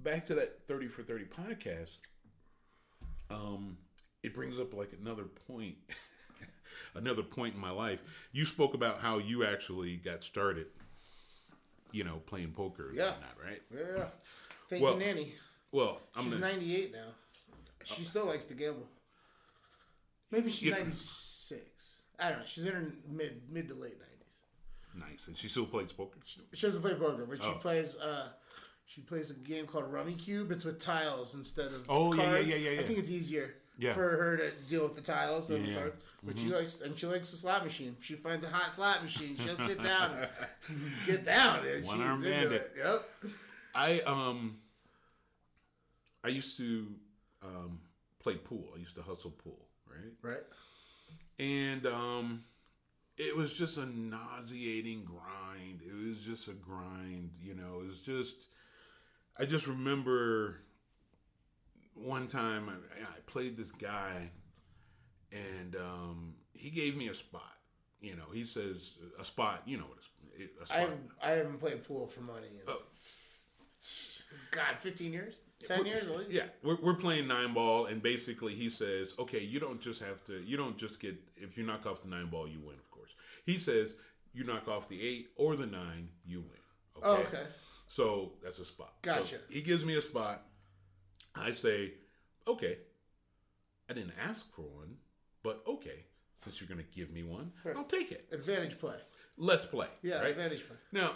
[0.00, 1.98] back to that thirty for thirty podcast.
[3.30, 3.78] Um,
[4.22, 5.76] it brings up like another point.
[6.94, 8.00] another point in my life.
[8.32, 10.66] You spoke about how you actually got started,
[11.90, 13.10] you know, playing poker and Yeah.
[13.12, 13.62] whatnot, right?
[13.74, 14.08] Yeah.
[14.68, 15.34] Thank Well, you, Nanny.
[15.70, 17.08] Well, I'm She's gonna, 98 now.
[17.84, 18.88] She still likes to gamble.
[20.30, 22.02] Maybe she's You know- 96.
[22.18, 22.44] I don't know.
[22.44, 24.08] She's in her mid mid to late 90s.
[24.94, 26.20] nice, and she still plays poker.
[26.24, 27.54] She doesn't play poker, but she Oh.
[27.54, 27.96] plays.
[27.96, 28.32] uh
[28.84, 30.50] She plays a game called Rummikub.
[30.50, 32.46] It's with tiles instead of Oh, yeah, yeah, cards.
[32.48, 33.92] yeah, yeah, I think it's easier Yeah.
[33.94, 35.74] for her to deal with the tiles than Yeah, Mm-hmm.
[35.74, 35.96] the cards.
[36.24, 37.96] But she likes and she likes the slot machine.
[37.98, 40.12] If she finds a hot slot machine, she'll sit down
[40.68, 41.66] and get down.
[41.66, 42.52] And One she's arm into bandit.
[42.52, 42.72] it.
[42.78, 43.32] Yep.
[43.74, 44.58] I um,
[46.22, 46.86] I used to
[47.42, 47.80] um
[48.20, 48.68] play pool.
[48.76, 50.12] I used to hustle pool, right?
[50.22, 50.42] Right.
[51.38, 52.44] and um
[53.18, 58.00] it was just a nauseating grind it was just a grind you know it was
[58.00, 58.46] just
[59.38, 60.56] i just remember
[61.94, 64.30] one time I, I played this guy,
[65.30, 67.42] and um, he gave me a spot.
[68.00, 69.62] You know, he says a spot.
[69.66, 69.98] You know what
[70.62, 70.76] a, spot.
[70.76, 72.48] I haven't, I haven't played pool for money.
[72.54, 72.82] In, Oh.
[74.50, 75.34] God, 15 years?
[75.64, 76.30] 10 years at least?
[76.30, 80.24] Yeah, we're, we're playing nine ball, and basically he says, okay, you don't just have
[80.24, 82.90] to, you don't just get, if you knock off the nine ball, you win, of
[82.90, 83.10] course.
[83.44, 83.94] He says,
[84.32, 87.02] you knock off the eight or the nine, you win.
[87.02, 87.42] Oh, okay.
[87.86, 88.94] So that's a spot.
[89.04, 89.36] So Gotcha.
[89.50, 90.46] he gives me a spot.
[91.34, 91.94] I say,
[92.46, 92.78] okay.
[93.90, 94.96] I didn't ask for one,
[95.42, 96.04] but okay.
[96.36, 97.76] Since you're going to give me one, Right.
[97.76, 98.26] I'll take it.
[98.32, 98.96] Advantage play.
[99.38, 99.86] Let's play.
[100.02, 100.30] Yeah, right?
[100.30, 100.76] advantage play.
[100.92, 101.12] Now,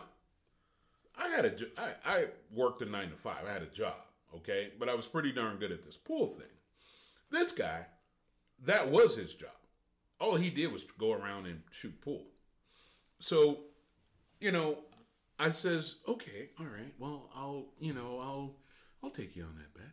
[1.19, 2.25] I had a, jo- I, I
[2.55, 3.45] worked a nine to five.
[3.49, 3.95] I had a job,
[4.37, 6.47] okay, but I was pretty darn good at this pool thing.
[7.31, 7.87] This guy,
[8.65, 9.51] that was his job.
[10.21, 12.25] All he did was go around and shoot pool.
[13.19, 13.61] So,
[14.41, 14.79] you know,
[15.39, 18.57] I says, okay, all right, well, I'll, you know, I'll,
[19.03, 19.93] I'll take you on that bet.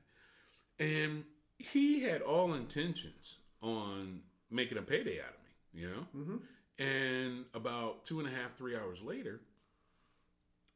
[0.80, 1.24] And
[1.58, 6.08] he had all intentions on making a payday out of me, you know.
[6.16, 6.38] Mm-hmm.
[6.80, 9.42] And about two and a half, three hours later,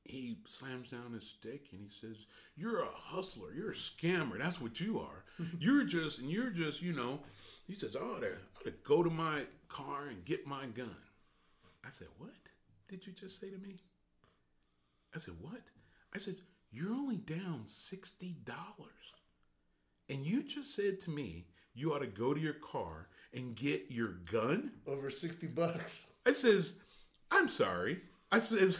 [0.04, 3.54] he slams down his stick and he says, "You're a hustler.
[3.54, 4.38] You're a scammer.
[4.38, 5.26] That's what you are.
[5.60, 7.20] you're just and you're just, you know."
[7.66, 10.66] He says, "I ought to, I ought to go to my car and get my
[10.68, 10.96] gun."
[11.86, 12.32] I said, "What
[12.88, 13.76] did you just say to me?"
[15.14, 15.64] I said, "What?"
[16.14, 16.36] I said,
[16.72, 19.14] "You're only down sixty dollars,
[20.10, 23.86] and you just said to me you ought to go to your car and get
[23.90, 26.08] your gun." Over 60 bucks.
[26.26, 26.76] I says,
[27.32, 28.02] I'm sorry.
[28.32, 28.80] I says,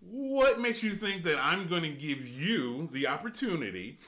[0.00, 3.98] what makes you think that I'm going to give you the opportunity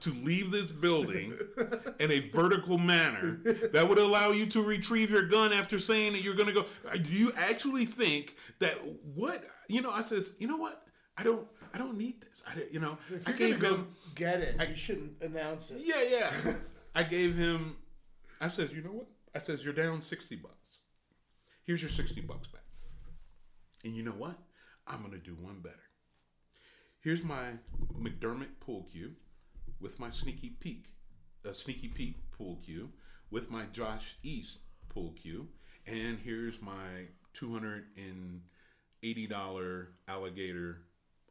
[0.00, 1.34] to leave this building
[2.00, 3.40] in a vertical manner
[3.72, 6.64] that would allow you to retrieve your gun after saying that you're going to go?
[6.90, 8.78] Uh, Do you actually think that
[9.14, 9.90] what you know?
[9.90, 10.82] I says, you know what?
[11.16, 11.46] I don't.
[11.72, 12.42] I don't need this.
[12.46, 12.98] I you know.
[13.10, 13.60] If I gave him.
[13.60, 15.82] go get it, you shouldn't announce it.
[15.84, 16.52] Yeah, yeah.
[16.94, 17.76] I gave him.
[18.40, 19.06] I says, you know what?
[19.34, 20.78] I says, you're down sixty bucks.
[21.64, 22.62] Here's your sixty bucks back.
[23.84, 24.38] And you know what?
[24.86, 25.76] I'm gonna do one better.
[27.00, 27.52] Here's my
[27.98, 29.12] McDermott pool cue
[29.80, 30.86] with my sneaky pete,
[31.44, 32.90] a sneaky pete pool cue
[33.30, 35.46] with my Joss East pool cue,
[35.86, 38.42] and here's my two hundred and
[39.02, 40.82] eighty dollar alligator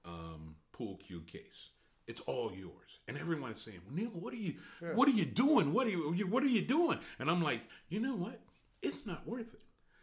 [0.05, 1.69] um, pool cue case.
[2.07, 2.99] It's all yours.
[3.07, 4.55] And everyone's saying, Neil, what are you
[4.95, 5.73] what are you doing?
[5.73, 6.99] What are you you- what are you doing?
[7.19, 8.39] And I'm like, you know what?
[8.81, 9.61] It's not worth it.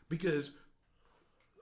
[0.09, 0.53] Because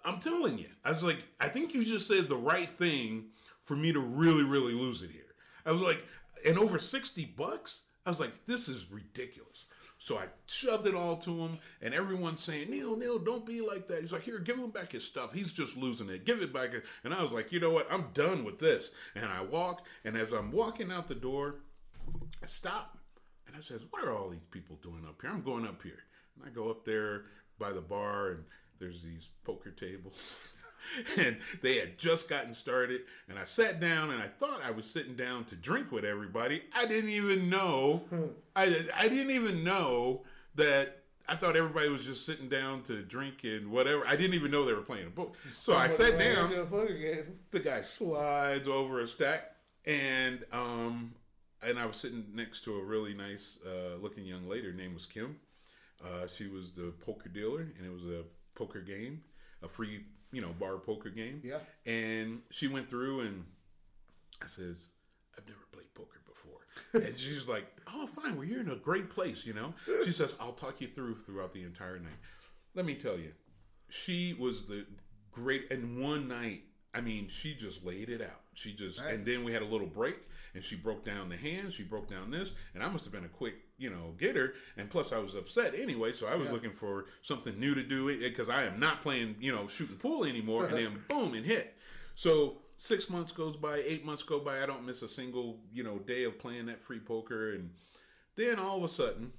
[0.05, 3.27] I'm telling you, I was like, I think you just said the right thing
[3.62, 5.23] for me to really, really lose it here.
[5.64, 6.05] I was like,
[6.44, 7.81] and over 60 bucks?
[8.05, 9.64] I was like, this is ridiculous.
[10.05, 13.87] So I shoved it all to him, and everyone's saying, Neil, Neil, don't be like
[13.87, 14.03] that.
[14.03, 15.33] He's like, here, give him back his stuff.
[15.33, 16.27] He's just losing it.
[16.27, 16.73] Give it back.
[17.05, 17.90] And I was like, you know what?
[17.90, 18.90] I'm done with this.
[19.14, 21.55] And I walk, and as I'm walking out the door,
[22.43, 22.99] I stop
[23.47, 26.05] and I says, "What are all these people doing up here?" I'm going up here,
[26.37, 27.25] and I go up there
[27.59, 28.45] by the bar, and
[28.79, 30.53] there's these poker tables,
[31.18, 33.03] and they had just gotten started.
[33.29, 36.62] And I sat down, and I thought I was sitting down to drink with everybody.
[36.75, 38.03] I didn't even know.
[38.57, 40.23] I I didn't even know
[40.55, 41.01] that.
[41.27, 44.07] I thought everybody was just sitting down to drink and whatever.
[44.07, 45.37] I didn't even know they were playing a book.
[45.51, 47.38] So I sat down into a poker game.
[47.51, 49.55] the guy slides over a stack
[49.87, 51.14] and um
[51.62, 54.66] and I was sitting next to a really nice uh, looking young lady.
[54.66, 55.37] Her name was Kim.
[56.05, 58.23] Uh, she was the poker dealer, and it was a
[58.55, 59.23] poker game,
[59.62, 61.40] a free you know bar poker game.
[61.44, 61.59] Yeah.
[61.87, 63.44] And she went through, and
[64.42, 64.88] I says,
[65.37, 66.61] "I've never played poker before."
[67.07, 68.37] and she's like, "Oh, fine.
[68.37, 71.53] Well, you're in a great place, you know." She says, "I'll talk you through throughout
[71.53, 72.18] the entire night."
[72.75, 73.33] Let me tell you,
[73.88, 74.87] she was the
[75.31, 75.70] great.
[75.70, 76.62] And one night,
[76.94, 78.40] I mean, she just laid it out.
[78.55, 80.16] She just, and then we had a little break,
[80.55, 81.75] and she broke down the hands.
[81.75, 84.55] She broke down this, and I must have been a quick, you know, get her
[84.77, 88.09] And plus, I was upset anyway, so I was looking for something new to do
[88.09, 90.67] it because I am not playing, you know, shooting pool anymore.
[90.67, 91.75] and then boom, and hit.
[92.15, 94.63] So six months goes by, eight months go by.
[94.63, 97.71] I don't miss a single, you know, day of playing that free poker, and
[98.37, 99.33] then all of a sudden,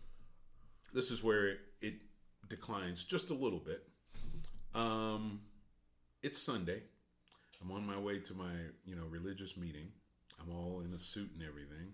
[0.94, 1.94] this is where it, it
[2.50, 3.88] declines just a little bit.
[4.74, 5.42] Um,
[6.22, 6.84] it's Sunday.
[7.62, 8.52] I'm on my way to my
[8.86, 9.88] you know religious meeting.
[10.42, 11.94] I'm all in a suit and everything,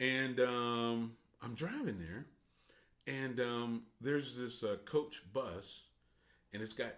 [0.00, 1.12] and um,
[1.44, 2.26] I'm driving there,
[3.06, 5.82] and um, there's this uh, coach bus,
[6.52, 6.94] and it's got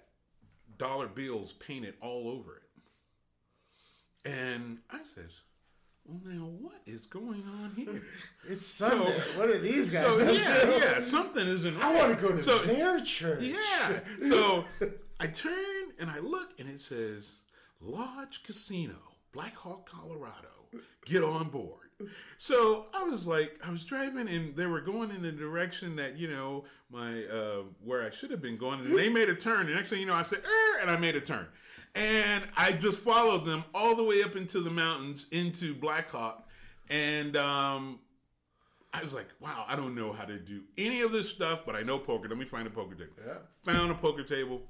[0.79, 2.63] dollar bills painted all over it.
[4.31, 5.41] And I says,
[6.05, 8.03] "Well, now what is going on here?"
[8.49, 9.19] It's Sunday.
[9.37, 11.85] what are these guys So yeah, yeah, something isn't right.
[11.85, 13.43] I want to go to So- their church.
[13.43, 14.01] yeah.
[14.29, 14.65] So
[15.19, 17.41] I turn and I look and it says
[17.81, 18.95] Lodge Casino,
[19.37, 20.49] Black Hawk, Colorado.
[21.05, 21.91] Get on board.
[22.39, 26.17] So I was like, I was driving, and they were going in the direction that
[26.17, 29.67] you know my uh, where I should have been going, and they made a turn.
[29.67, 31.47] The next thing you know, I said, er, and I made a turn,
[31.95, 36.49] and I just followed them all the way up into the mountains into Black Hawk,
[36.89, 38.01] and um,
[38.95, 41.77] I was like, wow, I don't know how to do any of this stuff, but
[41.77, 42.27] I know poker.
[42.27, 43.13] Let me find a poker table.
[43.65, 44.63] Found a poker table,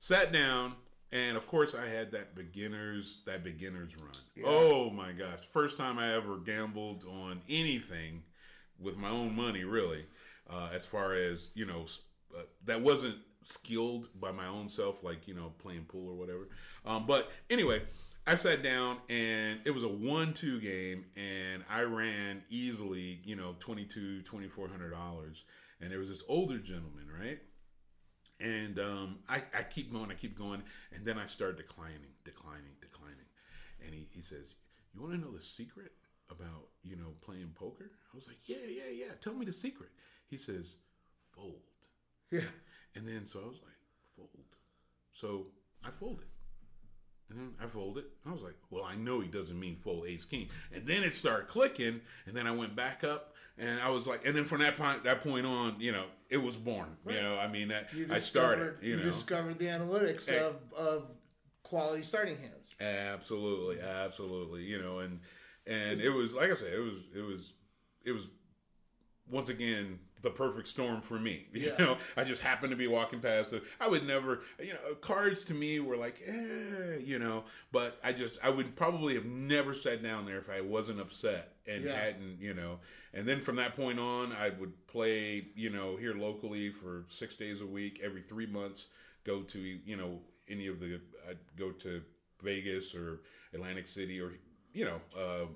[0.00, 0.76] sat down,
[1.12, 4.44] and of course I had that beginners that beginners run.
[4.44, 8.22] Oh my gosh, first time I ever gambled on anything
[8.78, 10.06] with my own money, really.
[10.50, 11.86] Uh, as far as you know,
[12.36, 16.48] uh, that wasn't skilled by my own self, like you know playing pool or whatever.
[16.84, 17.82] Um, but anyway,
[18.26, 23.56] I sat down and it was a one-two game, and I ran easily, you know,
[23.58, 25.44] twenty-two, twenty-four hundred dollars,
[25.80, 27.40] and there was this older gentleman, right?
[28.40, 30.62] And um, I, I keep going, I keep going,
[30.94, 33.16] and then I start declining, declining, declining.
[33.84, 34.54] And he, he says,
[34.94, 35.92] You want to know the secret
[36.30, 37.90] about, you know, playing poker?
[38.12, 39.12] I was like, Yeah, yeah, yeah.
[39.20, 39.90] Tell me the secret.
[40.28, 40.74] He says,
[41.30, 41.62] Fold.
[42.30, 42.40] Yeah.
[42.94, 43.76] And then so I was like,
[44.16, 44.28] Fold.
[45.12, 45.46] So
[45.84, 46.26] I folded.
[47.30, 48.04] And then I folded.
[48.26, 50.48] I was like, well, I know he doesn't mean fold ace king.
[50.72, 52.00] And then it started clicking.
[52.26, 55.04] And then I went back up and I was like, and then from that point,
[55.04, 56.96] that point on, you know, it was born.
[57.06, 59.02] You know, I mean, that I started, discovered- you know.
[59.02, 60.38] discovered the analytics Hey.
[60.38, 61.10] of, of
[61.62, 62.74] quality starting hands.
[62.80, 64.62] Absolutely, absolutely.
[64.62, 65.20] You know, and
[65.66, 67.52] and it was like I said, it was it was
[68.04, 68.24] it was
[69.30, 71.46] once again the perfect storm for me.
[71.52, 71.84] You Yeah.
[71.84, 73.62] know, I just happened to be walking past it.
[73.80, 78.12] I would never, you know, cards to me were like, eh, you know, but I
[78.12, 81.92] just I would probably have never sat down there if I wasn't upset and Yeah.
[82.00, 82.80] hadn't, you know.
[83.12, 87.36] And then from that point on, I would play, you know, here locally for six
[87.36, 88.86] days a week, every three months.
[89.24, 91.00] Go to, you know, any of the.
[91.28, 92.02] I'd go to
[92.42, 93.20] Vegas or
[93.52, 94.32] Atlantic City or,
[94.72, 95.46] you know, uh,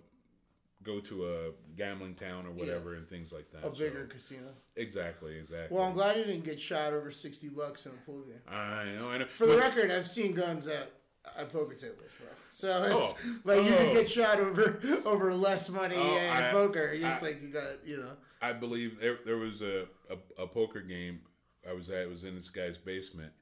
[0.82, 3.64] go to a gambling town or whatever and things like that.
[3.64, 4.54] A bigger So- casino.
[4.76, 5.76] exactly, exactly.
[5.76, 8.40] Well, I'm glad you didn't get shot over 60 bucks in a pool game.
[8.48, 9.08] I know.
[9.08, 9.26] I know.
[9.26, 10.90] For the But- record, I've seen guns at,
[11.38, 12.28] at poker tables, bro.
[12.52, 13.40] So it's Oh.
[13.44, 13.94] like you can Oh.
[13.94, 16.96] get shot over over less money Oh, at I- poker.
[16.98, 18.16] Just I- like you got, you know.
[18.40, 21.20] I believe there, there was a, a, a poker game
[21.68, 21.98] I was at.
[22.02, 23.32] It was in this guy's basement,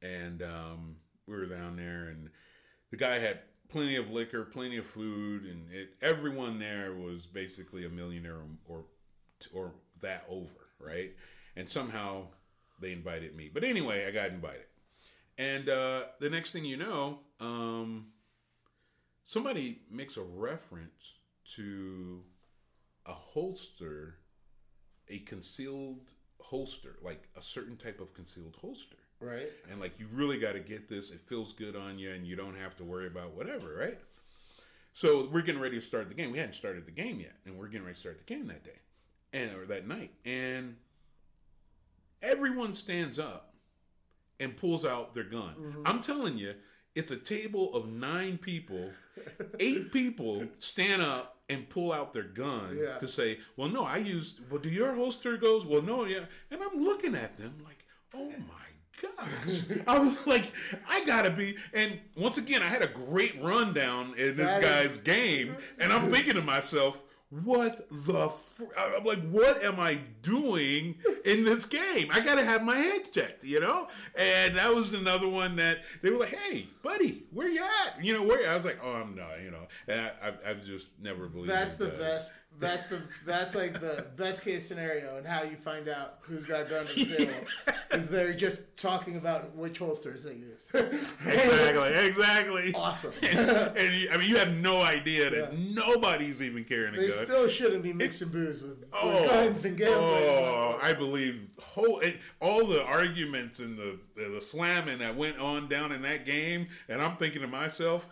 [0.00, 0.96] and um,
[1.26, 2.30] we were down there, and
[2.90, 7.84] the guy had plenty of liquor, plenty of food, and it, everyone there was basically
[7.84, 8.84] a millionaire or, or
[9.52, 11.14] or that over, right?
[11.54, 12.28] And somehow
[12.80, 13.50] they invited me.
[13.52, 14.64] But anyway, I got invited,
[15.38, 18.06] and uh, the next thing you know, um,
[19.24, 21.14] somebody makes a reference
[21.54, 22.22] to
[23.04, 24.16] a holster
[25.08, 28.96] a concealed holster, like a certain type of concealed holster.
[29.20, 29.48] Right.
[29.70, 31.10] And like you really got to get this.
[31.10, 33.98] It feels good on you, and you don't have to worry about whatever, right?
[34.92, 36.32] So we're getting ready to start the game.
[36.32, 38.64] We hadn't started the game yet, and we're getting ready to start the game that
[38.64, 38.78] day,
[39.32, 40.76] and or that night, and
[42.22, 43.54] everyone stands up
[44.40, 45.54] and pulls out their gun.
[45.58, 45.82] Mm-hmm.
[45.86, 46.54] I'm telling you,
[46.94, 48.90] it's a table of nine people.
[49.60, 52.98] Eight people stand up and pull out their gun Yeah.
[52.98, 54.40] to say, "Well, no, I use.
[54.50, 55.64] Well, do your holster goes?
[55.64, 60.52] Well, no, yeah." And I'm looking at them like, "Oh my gosh!" I was like,
[60.88, 64.96] "I gotta be." And once again, I had a great rundown in this That is-
[64.96, 67.02] guy's game, and I'm thinking to myself.
[67.30, 68.28] What the?
[68.28, 68.64] Fr-?
[68.78, 72.08] I'm like, what am I doing in this game?
[72.12, 73.88] I gotta have my hands checked, you know.
[74.14, 78.12] And that was another one that they were like, "Hey, buddy, where you at?" You
[78.12, 79.66] know, where I was like, "Oh, I'm not," you know.
[79.88, 81.50] And I, I've, I've just never believed.
[81.50, 81.98] That's the that.
[81.98, 82.32] best.
[82.58, 86.62] That's the that's like the best case scenario and how you find out who's got
[86.62, 87.32] a gun to the table
[87.92, 90.70] is they're just talking about which holsters they use.
[91.26, 92.72] Exactly, exactly.
[92.74, 93.12] Awesome.
[93.22, 95.58] and you, I mean, you have no idea that Yeah.
[95.74, 97.24] nobody's even carrying a They gun.
[97.24, 100.00] still shouldn't be mixing booze with, with Oh, guns and gambling.
[100.24, 105.38] oh, I believe whole and all the arguments and the, the the slamming that went
[105.38, 108.08] on down in that game, and I'm thinking to myself,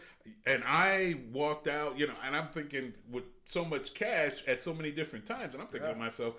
[0.46, 4.72] and I walked out, you know, and I'm thinking with so much cash at so
[4.72, 6.34] many different times, and I'm thinking to myself.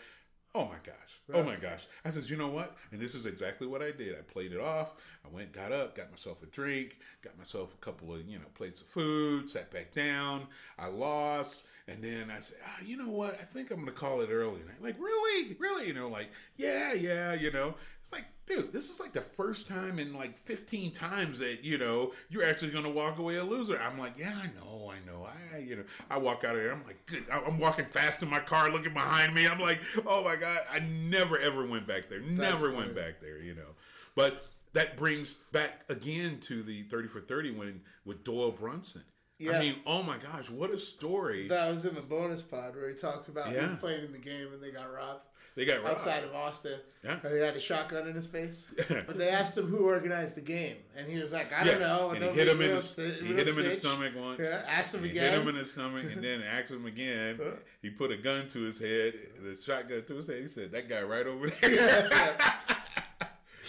[0.53, 1.19] Oh my gosh.
[1.33, 1.85] Oh my gosh.
[2.05, 2.77] I said, you know what?
[2.93, 4.15] And this is exactly what I did.
[4.17, 4.93] I played it off.
[5.25, 8.45] I went, got up, got myself a drink, got myself a couple of, you know,
[8.53, 10.47] plates of food, sat back down.
[10.79, 11.63] I lost.
[11.87, 13.39] And then I said, ah, you know what?
[13.39, 14.59] I think I'm going to call it early.
[14.59, 15.55] And I'm like, really?
[15.59, 15.85] Really?
[15.87, 17.75] You know, like, yeah, yeah, you know.
[18.01, 21.77] It's like, dude, this is like the first time in like 15 times that, you
[21.77, 23.79] know, you're actually going to walk away a loser.
[23.79, 25.27] I'm like, yeah, I know, I know.
[25.53, 26.71] I, you know, I walk out of there.
[26.71, 27.25] I'm like, good.
[27.31, 29.47] I'm walking fast in my car, looking behind me.
[29.47, 30.61] I'm like, oh my God.
[30.71, 32.19] I never ever went back there.
[32.19, 33.75] Never went back there, you know.
[34.15, 39.03] But that brings back again to the 30 for 30 when with Doyle Brunson.
[39.37, 39.53] Yeah.
[39.53, 41.47] I mean, oh my gosh, what a story!
[41.49, 43.71] That was in the bonus pod where he talked about he Yeah.
[43.71, 45.21] was playing in the game and they got robbed
[45.55, 45.87] they got robbed.
[45.95, 46.79] outside of Austin.
[47.03, 47.17] Yeah.
[47.23, 48.65] And he had a shotgun in his face.
[48.89, 52.09] but they asked him who organized the game, and he was like, "I don't know."
[52.11, 54.39] And no he hit him in real the, he hit him in the stomach once.
[54.43, 55.31] Yeah, asked him again.
[55.31, 57.39] hit him in the stomach and then asked him again.
[57.81, 60.41] He put a gun to his head, the shotgun to his head.
[60.41, 62.09] He said, "That guy right over there."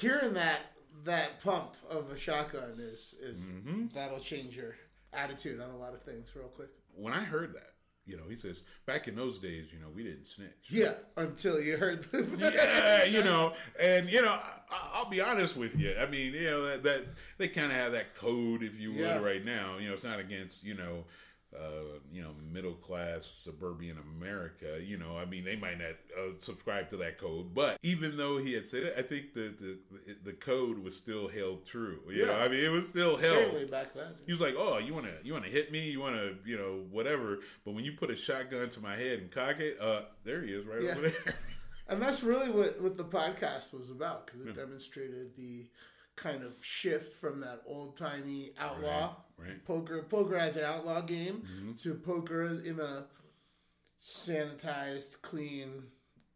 [0.00, 0.58] Hearing that
[1.04, 3.86] that pump of a shotgun is is Mm-hmm.
[3.94, 4.74] that'll change your
[5.16, 6.68] attitude on a lot of things real quick.
[6.94, 7.72] when I heard that,
[8.04, 11.60] you know, he says, "Back in those days, you know, we didn't snitch." Yeah, until
[11.60, 12.22] you heard the
[12.54, 15.94] yeah, you know, and you know, I, I'll be honest with you.
[15.98, 17.04] I mean, you know that, that
[17.38, 19.18] they kind of have that code, if you would, Yeah.
[19.20, 19.78] right now.
[19.78, 21.04] You know, it's not against you know,
[21.60, 24.80] uh, you know, middle class suburban America.
[24.82, 28.38] You know, I mean, they might not uh, subscribe to that code, but even though
[28.38, 29.78] he had said it, I think the the
[30.24, 32.00] the code was still held true.
[32.08, 32.44] You know, Yeah.
[32.44, 33.36] I mean, it was still held.
[33.36, 34.12] Certainly back then.
[34.26, 35.90] He was like, "Oh, you want to you want to hit me?
[35.90, 39.18] You want to you know whatever?" But when you put a shotgun to my head
[39.20, 40.90] and cock it, uh, there he is, right Yeah.
[40.92, 41.34] over there.
[41.88, 45.66] And that's really what, what the podcast was about because it demonstrated the
[46.16, 49.64] kind of shift from that old timey outlaw Right, right.
[49.64, 51.72] poker poker as an outlaw game mm-hmm.
[51.74, 53.04] to poker in a
[54.00, 55.84] sanitized, clean,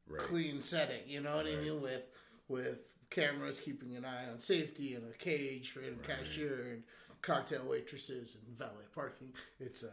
[0.09, 0.21] Right.
[0.21, 1.03] clean setting.
[1.07, 1.81] You know what I mean?
[1.81, 2.09] With
[2.49, 2.79] with
[3.11, 6.83] cameras keeping an eye on safety and a cage for a cashier and
[7.23, 9.33] cocktail waitresses and valet parking.
[9.59, 9.93] It's a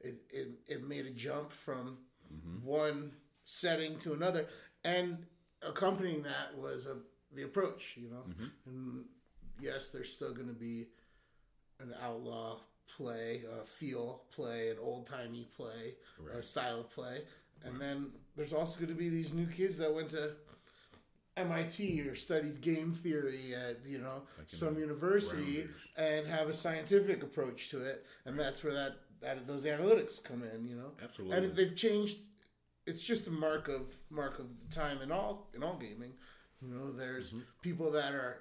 [0.00, 1.98] it it, it made a jump from
[2.32, 2.66] mm-hmm.
[2.66, 3.12] one
[3.44, 4.46] setting to another,
[4.84, 5.26] and
[5.62, 6.96] accompanying that was a
[7.34, 7.94] the approach.
[7.96, 8.46] You know, mm-hmm.
[8.66, 9.04] and
[9.60, 10.86] yes, there's still going to be
[11.80, 12.58] an outlaw
[12.96, 15.94] play, a feel play, an old timey play,
[16.36, 17.22] a style of play,
[17.64, 20.32] and then there's also going to be these new kids that went to
[21.36, 25.76] MIT or studied game theory at you know some university Rounders.
[25.96, 30.42] and have a scientific approach to it, and that's where that, that those analytics come
[30.42, 30.66] in.
[30.66, 31.36] You know, Absolutely.
[31.36, 32.18] and they've changed.
[32.86, 36.14] It's just a mark of mark of the time in all in all gaming.
[36.60, 37.42] You know, there's Mm-hmm.
[37.62, 38.38] people that are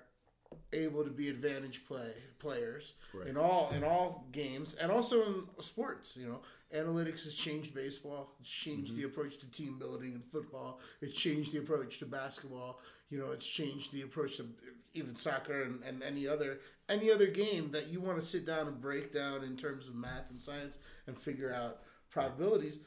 [0.73, 3.27] able to be advantage play players Right.
[3.27, 6.17] in all in all games and also in sports.
[6.17, 6.41] You know,
[6.75, 8.35] analytics has changed baseball.
[8.39, 9.01] It's changed Mm-hmm.
[9.01, 10.79] the approach to team building in football.
[11.01, 12.79] It's changed the approach to basketball.
[13.09, 14.47] You know, it's changed the approach to
[14.93, 18.67] even soccer and, and any other any other game that you want to sit down
[18.67, 21.79] and break down in terms of math and science and figure out
[22.09, 22.79] probabilities.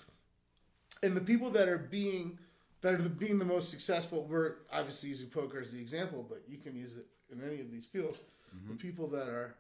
[1.03, 2.39] And the people that are being
[2.83, 6.57] that are being the most successful, we're obviously using poker as the example, but you
[6.59, 8.21] can use it in any of these fields.
[8.53, 8.77] The mm-hmm.
[8.77, 9.55] people that are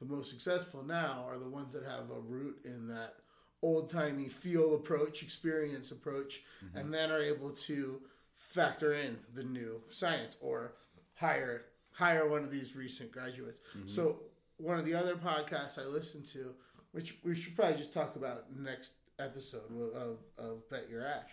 [0.00, 3.14] the most successful now are the ones that have a root in that
[3.62, 6.78] old timey feel approach, experience approach, mm-hmm.
[6.78, 8.00] and then are able to
[8.36, 10.72] factor in the new science or
[11.14, 13.60] hire hire one of these recent graduates.
[13.76, 13.86] Mm-hmm.
[13.86, 14.20] So
[14.58, 16.54] one of the other podcasts I listened to,
[16.92, 21.30] which we should probably just talk about next episode of, of Bet Your Ash,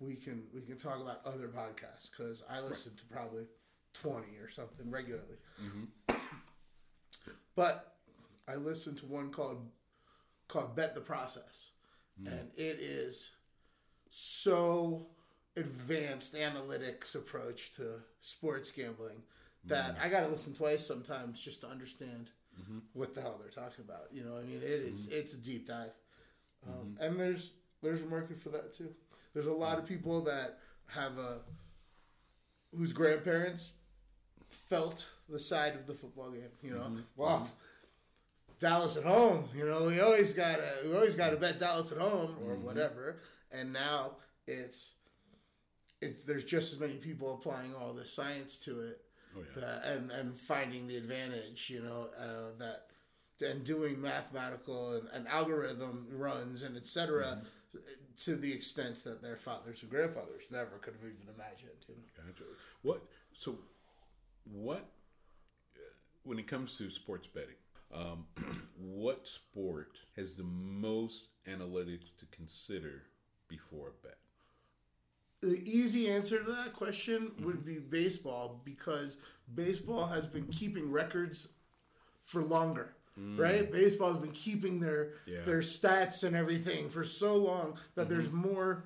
[0.00, 3.44] we can we can talk about other podcasts because I listen to probably
[3.94, 5.36] twenty or something regularly.
[5.62, 6.14] Mm-hmm.
[7.54, 7.96] But
[8.48, 9.68] I listened to one called
[10.48, 11.70] called Bet the Process,
[12.20, 12.26] mm.
[12.26, 13.30] and it is
[14.10, 15.06] so
[15.56, 19.22] advanced analytics approach to sports gambling
[19.64, 20.04] that mm.
[20.04, 22.30] I got to listen twice sometimes just to understand
[22.60, 22.78] mm-hmm.
[22.94, 24.08] what the hell they're talking about.
[24.12, 25.18] You know, I mean, it is- mm-hmm.
[25.18, 25.92] it's a deep dive,
[26.66, 28.94] um, and there's there's a market for that too.
[29.34, 31.38] There's a lot of people that have a
[32.76, 33.72] whose grandparents
[34.52, 36.50] felt the side of the football game.
[36.62, 37.00] You know, mm-hmm.
[37.16, 37.46] well, mm-hmm.
[38.60, 39.48] Dallas at home.
[39.54, 42.64] You know, we always gotta we always gotta bet Dallas at home or mm-hmm.
[42.64, 43.20] whatever.
[43.50, 44.12] And now
[44.46, 44.94] it's
[46.00, 49.00] it's there's just as many people applying all this science to it,
[49.36, 51.70] oh, that, and and finding the advantage.
[51.70, 52.86] You know uh, that
[53.40, 57.42] and doing mathematical and, and algorithm runs and etc.
[58.24, 61.78] To the extent that their fathers and grandfathers never could have even imagined.
[61.88, 62.24] You know.
[62.26, 62.44] Gotcha.
[62.82, 63.02] What?
[63.34, 63.56] So,
[64.44, 64.88] what?
[66.24, 67.56] When it comes to sports betting,
[67.92, 68.26] um,
[68.78, 73.02] what sport has the most analytics to consider
[73.48, 74.18] before a bet?
[75.42, 77.74] the easy answer to that question would mm-hmm.
[77.74, 79.18] be baseball because
[79.54, 81.48] baseball has been keeping records
[82.22, 82.94] for longer.
[83.20, 83.38] Mm.
[83.38, 85.44] Right, baseball has been keeping their Yeah.
[85.44, 88.14] their stats and everything for so long that mm-hmm.
[88.14, 88.84] there's more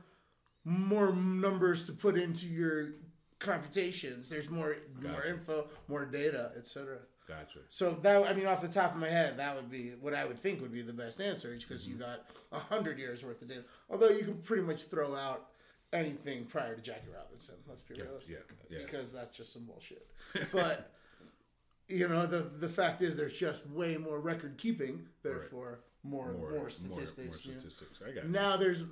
[0.64, 2.94] more numbers to put into your
[3.38, 4.28] computations.
[4.28, 6.98] There's more more info, more data, etc.
[7.28, 7.58] Gotcha.
[7.68, 10.24] So that I mean, off the top of my head, that would be what I
[10.24, 12.20] would think would be the best answer, because you got
[12.52, 13.64] a hundred years worth of data.
[13.90, 15.48] Although you can pretty much throw out
[15.92, 17.56] anything prior to Jackie Robinson.
[17.68, 18.84] Let's be realistic, yeah, yeah.
[18.84, 20.06] because that's just some bullshit.
[20.52, 20.92] But
[21.88, 26.50] you know, the the fact is, there's just way more record keeping, therefore more more,
[26.52, 27.16] more statistics.
[27.18, 27.58] More, you know.
[27.58, 28.00] statistics.
[28.06, 28.30] I got you.
[28.30, 28.84] Now there's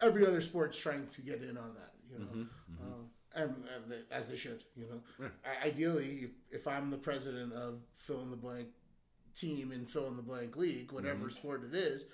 [0.00, 3.90] every other sport's trying to get in on that, you know, Mm-hmm, Um, and, and
[3.92, 5.28] they, as they should, you know.
[5.44, 6.20] I, ideally,
[6.50, 8.68] if, if I'm the president of fill in the blank
[9.34, 11.28] team in fill in the blank league, whatever Mm-hmm.
[11.36, 12.06] sport it is,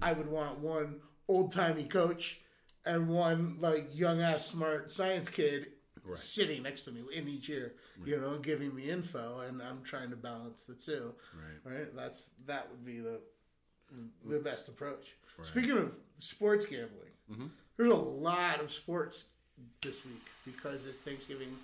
[0.00, 2.40] I would want one old timey coach
[2.86, 5.68] and one like young ass smart science kid
[6.14, 7.74] sitting next to me in each year,
[8.04, 11.12] you know, giving me info, and I'm trying to balance the two.
[11.64, 11.74] Right.
[11.80, 11.92] Right.
[11.94, 13.20] That's that would be the
[14.24, 15.16] the best approach.
[15.42, 17.46] Speaking of sports gambling, Mm-hmm.
[17.76, 19.26] there's a lot of sports
[19.82, 21.56] this week because it's Thanksgiving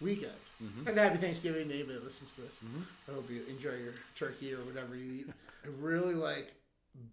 [0.00, 0.32] weekend.
[0.62, 0.88] Mm-hmm.
[0.88, 2.60] And happy Thanksgiving to anybody that listens to this.
[3.08, 5.26] I hope you enjoy your turkey or whatever you eat.
[5.64, 6.52] I really like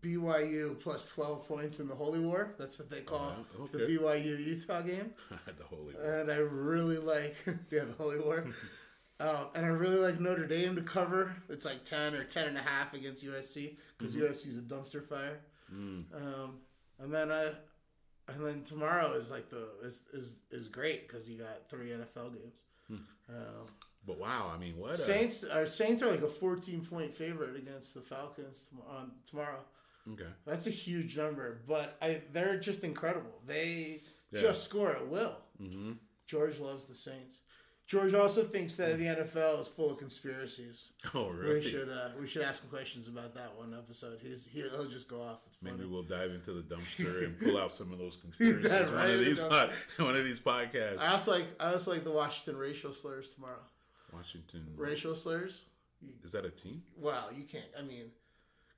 [0.01, 2.53] BYU plus 12 points in the Holy War.
[2.57, 3.79] That's what they call Uh, the.
[3.79, 5.13] BYU Utah game.
[5.45, 5.93] the holy.
[5.93, 6.03] War.
[6.03, 7.35] And I really like,
[7.71, 8.45] yeah, the Holy War.
[9.19, 11.33] Um, and I really like Notre Dame to cover.
[11.47, 15.01] It's like 10 or 10 and a half against USC because USC is a dumpster
[15.01, 15.39] fire.
[15.71, 16.57] Um,
[16.99, 17.51] and then I,
[18.27, 22.33] and then tomorrow is like the is is, is great because you got three NFL
[22.33, 22.61] games.
[23.29, 23.65] Um,
[24.05, 24.91] But wow, I mean, what?
[24.91, 29.59] a- Saints are Saints are like a 14 point favorite against the Falcons on tomorrow.
[30.11, 30.27] Okay.
[30.45, 33.39] That's a huge number, but I they're just incredible.
[33.47, 34.01] They
[34.31, 34.41] Yeah.
[34.41, 35.37] just score at will.
[35.61, 35.93] Mm-hmm.
[36.27, 37.39] George loves the Saints.
[37.85, 40.89] George also thinks that the NFL is full of conspiracies.
[41.13, 41.55] Oh, really?
[41.55, 44.19] We should uh, we should ask him questions about that one episode.
[44.21, 45.41] He's he'll just go off.
[45.47, 45.75] It's funny.
[45.75, 48.63] Maybe we'll dive into the dumpster and pull out some of those conspiracies.
[48.63, 50.97] That one of the these, pod, one of these podcasts.
[50.99, 53.59] I also like I also like the Washington racial slurs tomorrow.
[54.13, 54.65] Washington.
[54.77, 55.63] Racial slurs.
[56.23, 56.83] Is that a team?
[56.97, 57.65] Well, you can't.
[57.77, 58.05] I mean,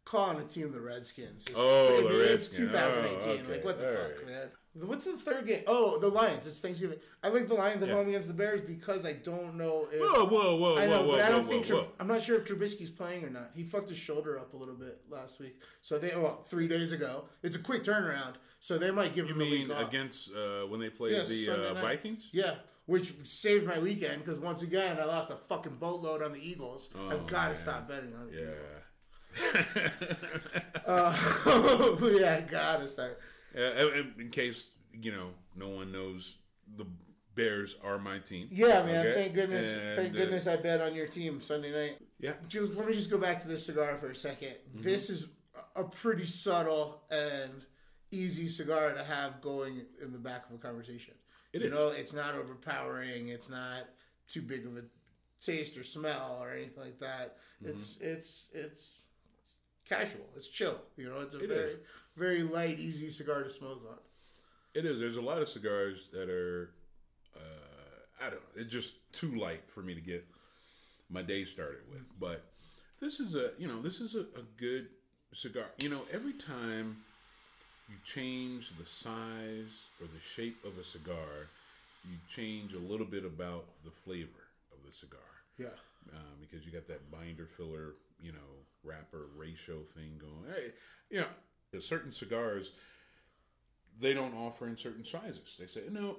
[0.03, 1.47] calling a team the Redskins.
[1.47, 2.69] Is, Oh, I the mean, It's Redskins.
[2.71, 3.29] 2018.
[3.29, 3.51] Oh, okay.
[3.53, 4.27] Like what the All fuck, right.
[4.27, 4.49] man?
[4.81, 5.63] What's the third game?
[5.67, 6.47] Oh, the Lions.
[6.47, 6.97] It's Thanksgiving.
[7.23, 7.95] I like the Lions at Yeah.
[7.95, 9.99] home against the Bears because I don't know if.
[10.01, 12.07] Whoa, whoa, whoa, I know, whoa, whoa, but I don't whoa, think whoa, Trub- I'm
[12.07, 13.51] not sure if Trubisky's playing or not.
[13.55, 16.91] He fucked his shoulder up a little bit last week, so they well three days
[16.91, 17.25] ago.
[17.41, 19.87] It's a quick turnaround, so they might give You him a week off.
[19.87, 21.81] against uh, when they played Yeah, the uh.
[21.81, 22.29] Vikings?
[22.33, 22.55] Yeah,
[22.85, 26.89] which saved my weekend because once again I lost a fucking boatload on the Eagles.
[27.09, 28.41] I've got to stop betting on the Yeah.
[28.41, 28.81] Eagles.
[30.85, 33.19] Uh, yeah, I gotta start.
[33.57, 36.35] Uh, in in case you know, no one knows
[36.77, 36.85] the
[37.35, 38.47] Bears are my team.
[38.49, 39.05] Yeah, man.
[39.05, 39.13] Okay?
[39.13, 39.73] Thank goodness.
[39.73, 41.97] And, thank uh, goodness I bet on your team Sunday night.
[42.19, 42.33] Yeah.
[42.47, 44.83] Just let me just go back to this cigar for a 2nd Mm-hmm.
[44.83, 45.27] This is
[45.75, 47.65] a pretty subtle and
[48.11, 51.13] easy cigar to have going in the back of a conversation.
[51.51, 51.73] It you is.
[51.73, 53.29] know, it's not overpowering.
[53.29, 53.89] It's not
[54.29, 54.83] too big of a
[55.41, 57.37] taste or smell or anything like that.
[57.61, 57.71] Mm-hmm.
[57.71, 58.99] It's it's it's
[59.43, 59.55] it's
[59.87, 60.25] casual.
[60.35, 60.79] It's chill.
[60.95, 61.79] You know, it's a It very is.
[62.15, 63.97] Very light, easy cigar to smoke on.
[64.73, 64.99] It is.
[64.99, 66.71] There's a lot of cigars that are,
[67.35, 70.25] uh, I don't know, it's just too light for me to get
[71.09, 72.03] my day started with.
[72.19, 72.43] But
[72.99, 74.87] this is a, you know, this is a, a good
[75.33, 75.65] cigar.
[75.79, 76.97] You know, every time
[77.89, 81.49] you change the size or the shape of a cigar,
[82.03, 85.19] you change a little bit about the flavor of the cigar.
[85.57, 85.67] Yeah.
[86.13, 88.51] uh, because you got that binder filler, you know,
[88.83, 90.53] wrapper ratio thing going.
[90.53, 90.71] Hey,
[91.09, 91.27] you know,
[91.75, 92.71] there's certain cigars
[93.99, 95.55] they don't offer in certain sizes.
[95.59, 96.17] They say no,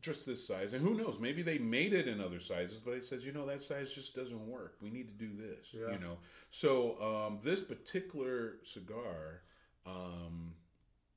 [0.00, 1.18] just this size, and who knows?
[1.20, 4.14] Maybe they made it in other sizes, but it says you know that size just
[4.14, 4.76] doesn't work.
[4.80, 5.68] We need to do this.
[5.72, 5.92] Yeah.
[5.92, 6.18] You know,
[6.50, 9.42] so um, this particular cigar,
[9.84, 10.54] um,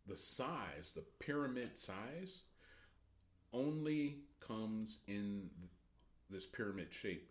[0.08, 2.42] the size, the pyramid size,
[3.54, 5.50] only comes in
[6.32, 7.30] this pyramid shape.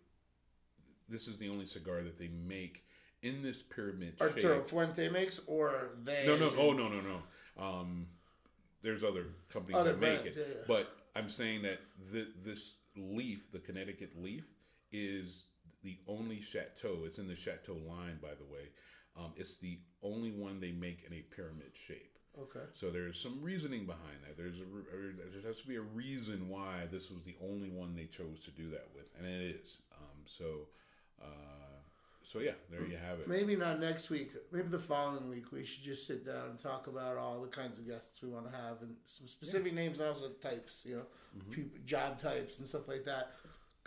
[1.09, 2.85] This is the only cigar that they make
[3.21, 4.35] in this pyramid shape.
[4.35, 7.63] Arturo Fuente makes or they No, no, in- oh no, no, no.
[7.63, 8.07] Um,
[8.81, 10.63] there's other companies Other that make brands, it, yeah, yeah.
[10.67, 11.79] but I'm saying that
[12.11, 14.45] th- this leaf, the Connecticut leaf,
[14.91, 15.45] is
[15.83, 16.99] the only chateau.
[17.05, 18.69] It's in the chateau line, by the way.
[19.17, 22.17] Um, it's the only one they make in a pyramid shape.
[22.39, 22.65] Okay.
[22.73, 24.37] So there's some reasoning behind that.
[24.37, 28.05] There's a there has to be a reason why this was the only one they
[28.05, 29.77] chose to do that with, and it is.
[29.93, 30.67] Um, so,
[31.21, 31.25] uh,
[32.31, 33.27] so yeah, there you have it.
[33.27, 34.31] Maybe not next week.
[34.51, 37.77] Maybe the following week we should just sit down and talk about all the kinds
[37.77, 40.85] of guests we want to have and some specific names and also types.
[40.87, 41.01] You know,
[41.37, 41.51] Mm-hmm.
[41.51, 43.31] people, job types and stuff like that.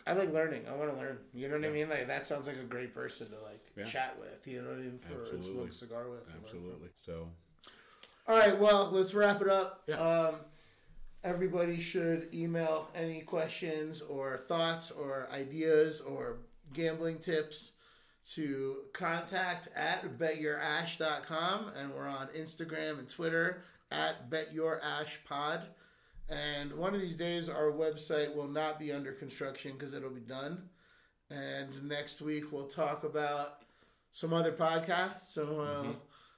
[0.06, 0.62] I like learning.
[0.66, 1.18] I want to learn.
[1.34, 1.90] You know what I mean?
[1.90, 3.84] Like that sounds like a great person to like Yeah.
[3.84, 4.46] chat with.
[4.46, 4.98] You know what I mean?
[4.98, 6.20] For and smoke a cigar with.
[6.20, 6.58] and learn from.
[6.58, 6.88] Absolutely.
[7.04, 7.28] So
[8.26, 9.82] All right, well, let's wrap it up.
[9.86, 9.96] Yeah.
[9.96, 10.36] Um,
[11.22, 16.38] everybody should email any questions or thoughts or ideas or
[16.72, 17.72] gambling tips
[18.32, 21.72] to contact at betyourash.com.
[21.76, 25.64] And we're on Instagram and Twitter at betyourashpod.
[26.28, 30.20] And one of these days, our website will not be under construction because it'll be
[30.20, 30.70] done.
[31.30, 33.62] And next week, we'll talk about
[34.10, 35.92] some other podcasts, So uh,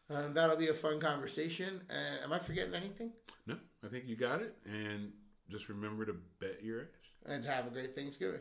[0.08, 1.80] Uh, that'll be a fun conversation.
[1.90, 3.10] Uh, am I forgetting anything?
[3.46, 4.56] No, I think you got it.
[4.64, 5.12] And
[5.50, 6.86] just remember to bet your ass.
[7.26, 8.40] And have a great Thanksgiving.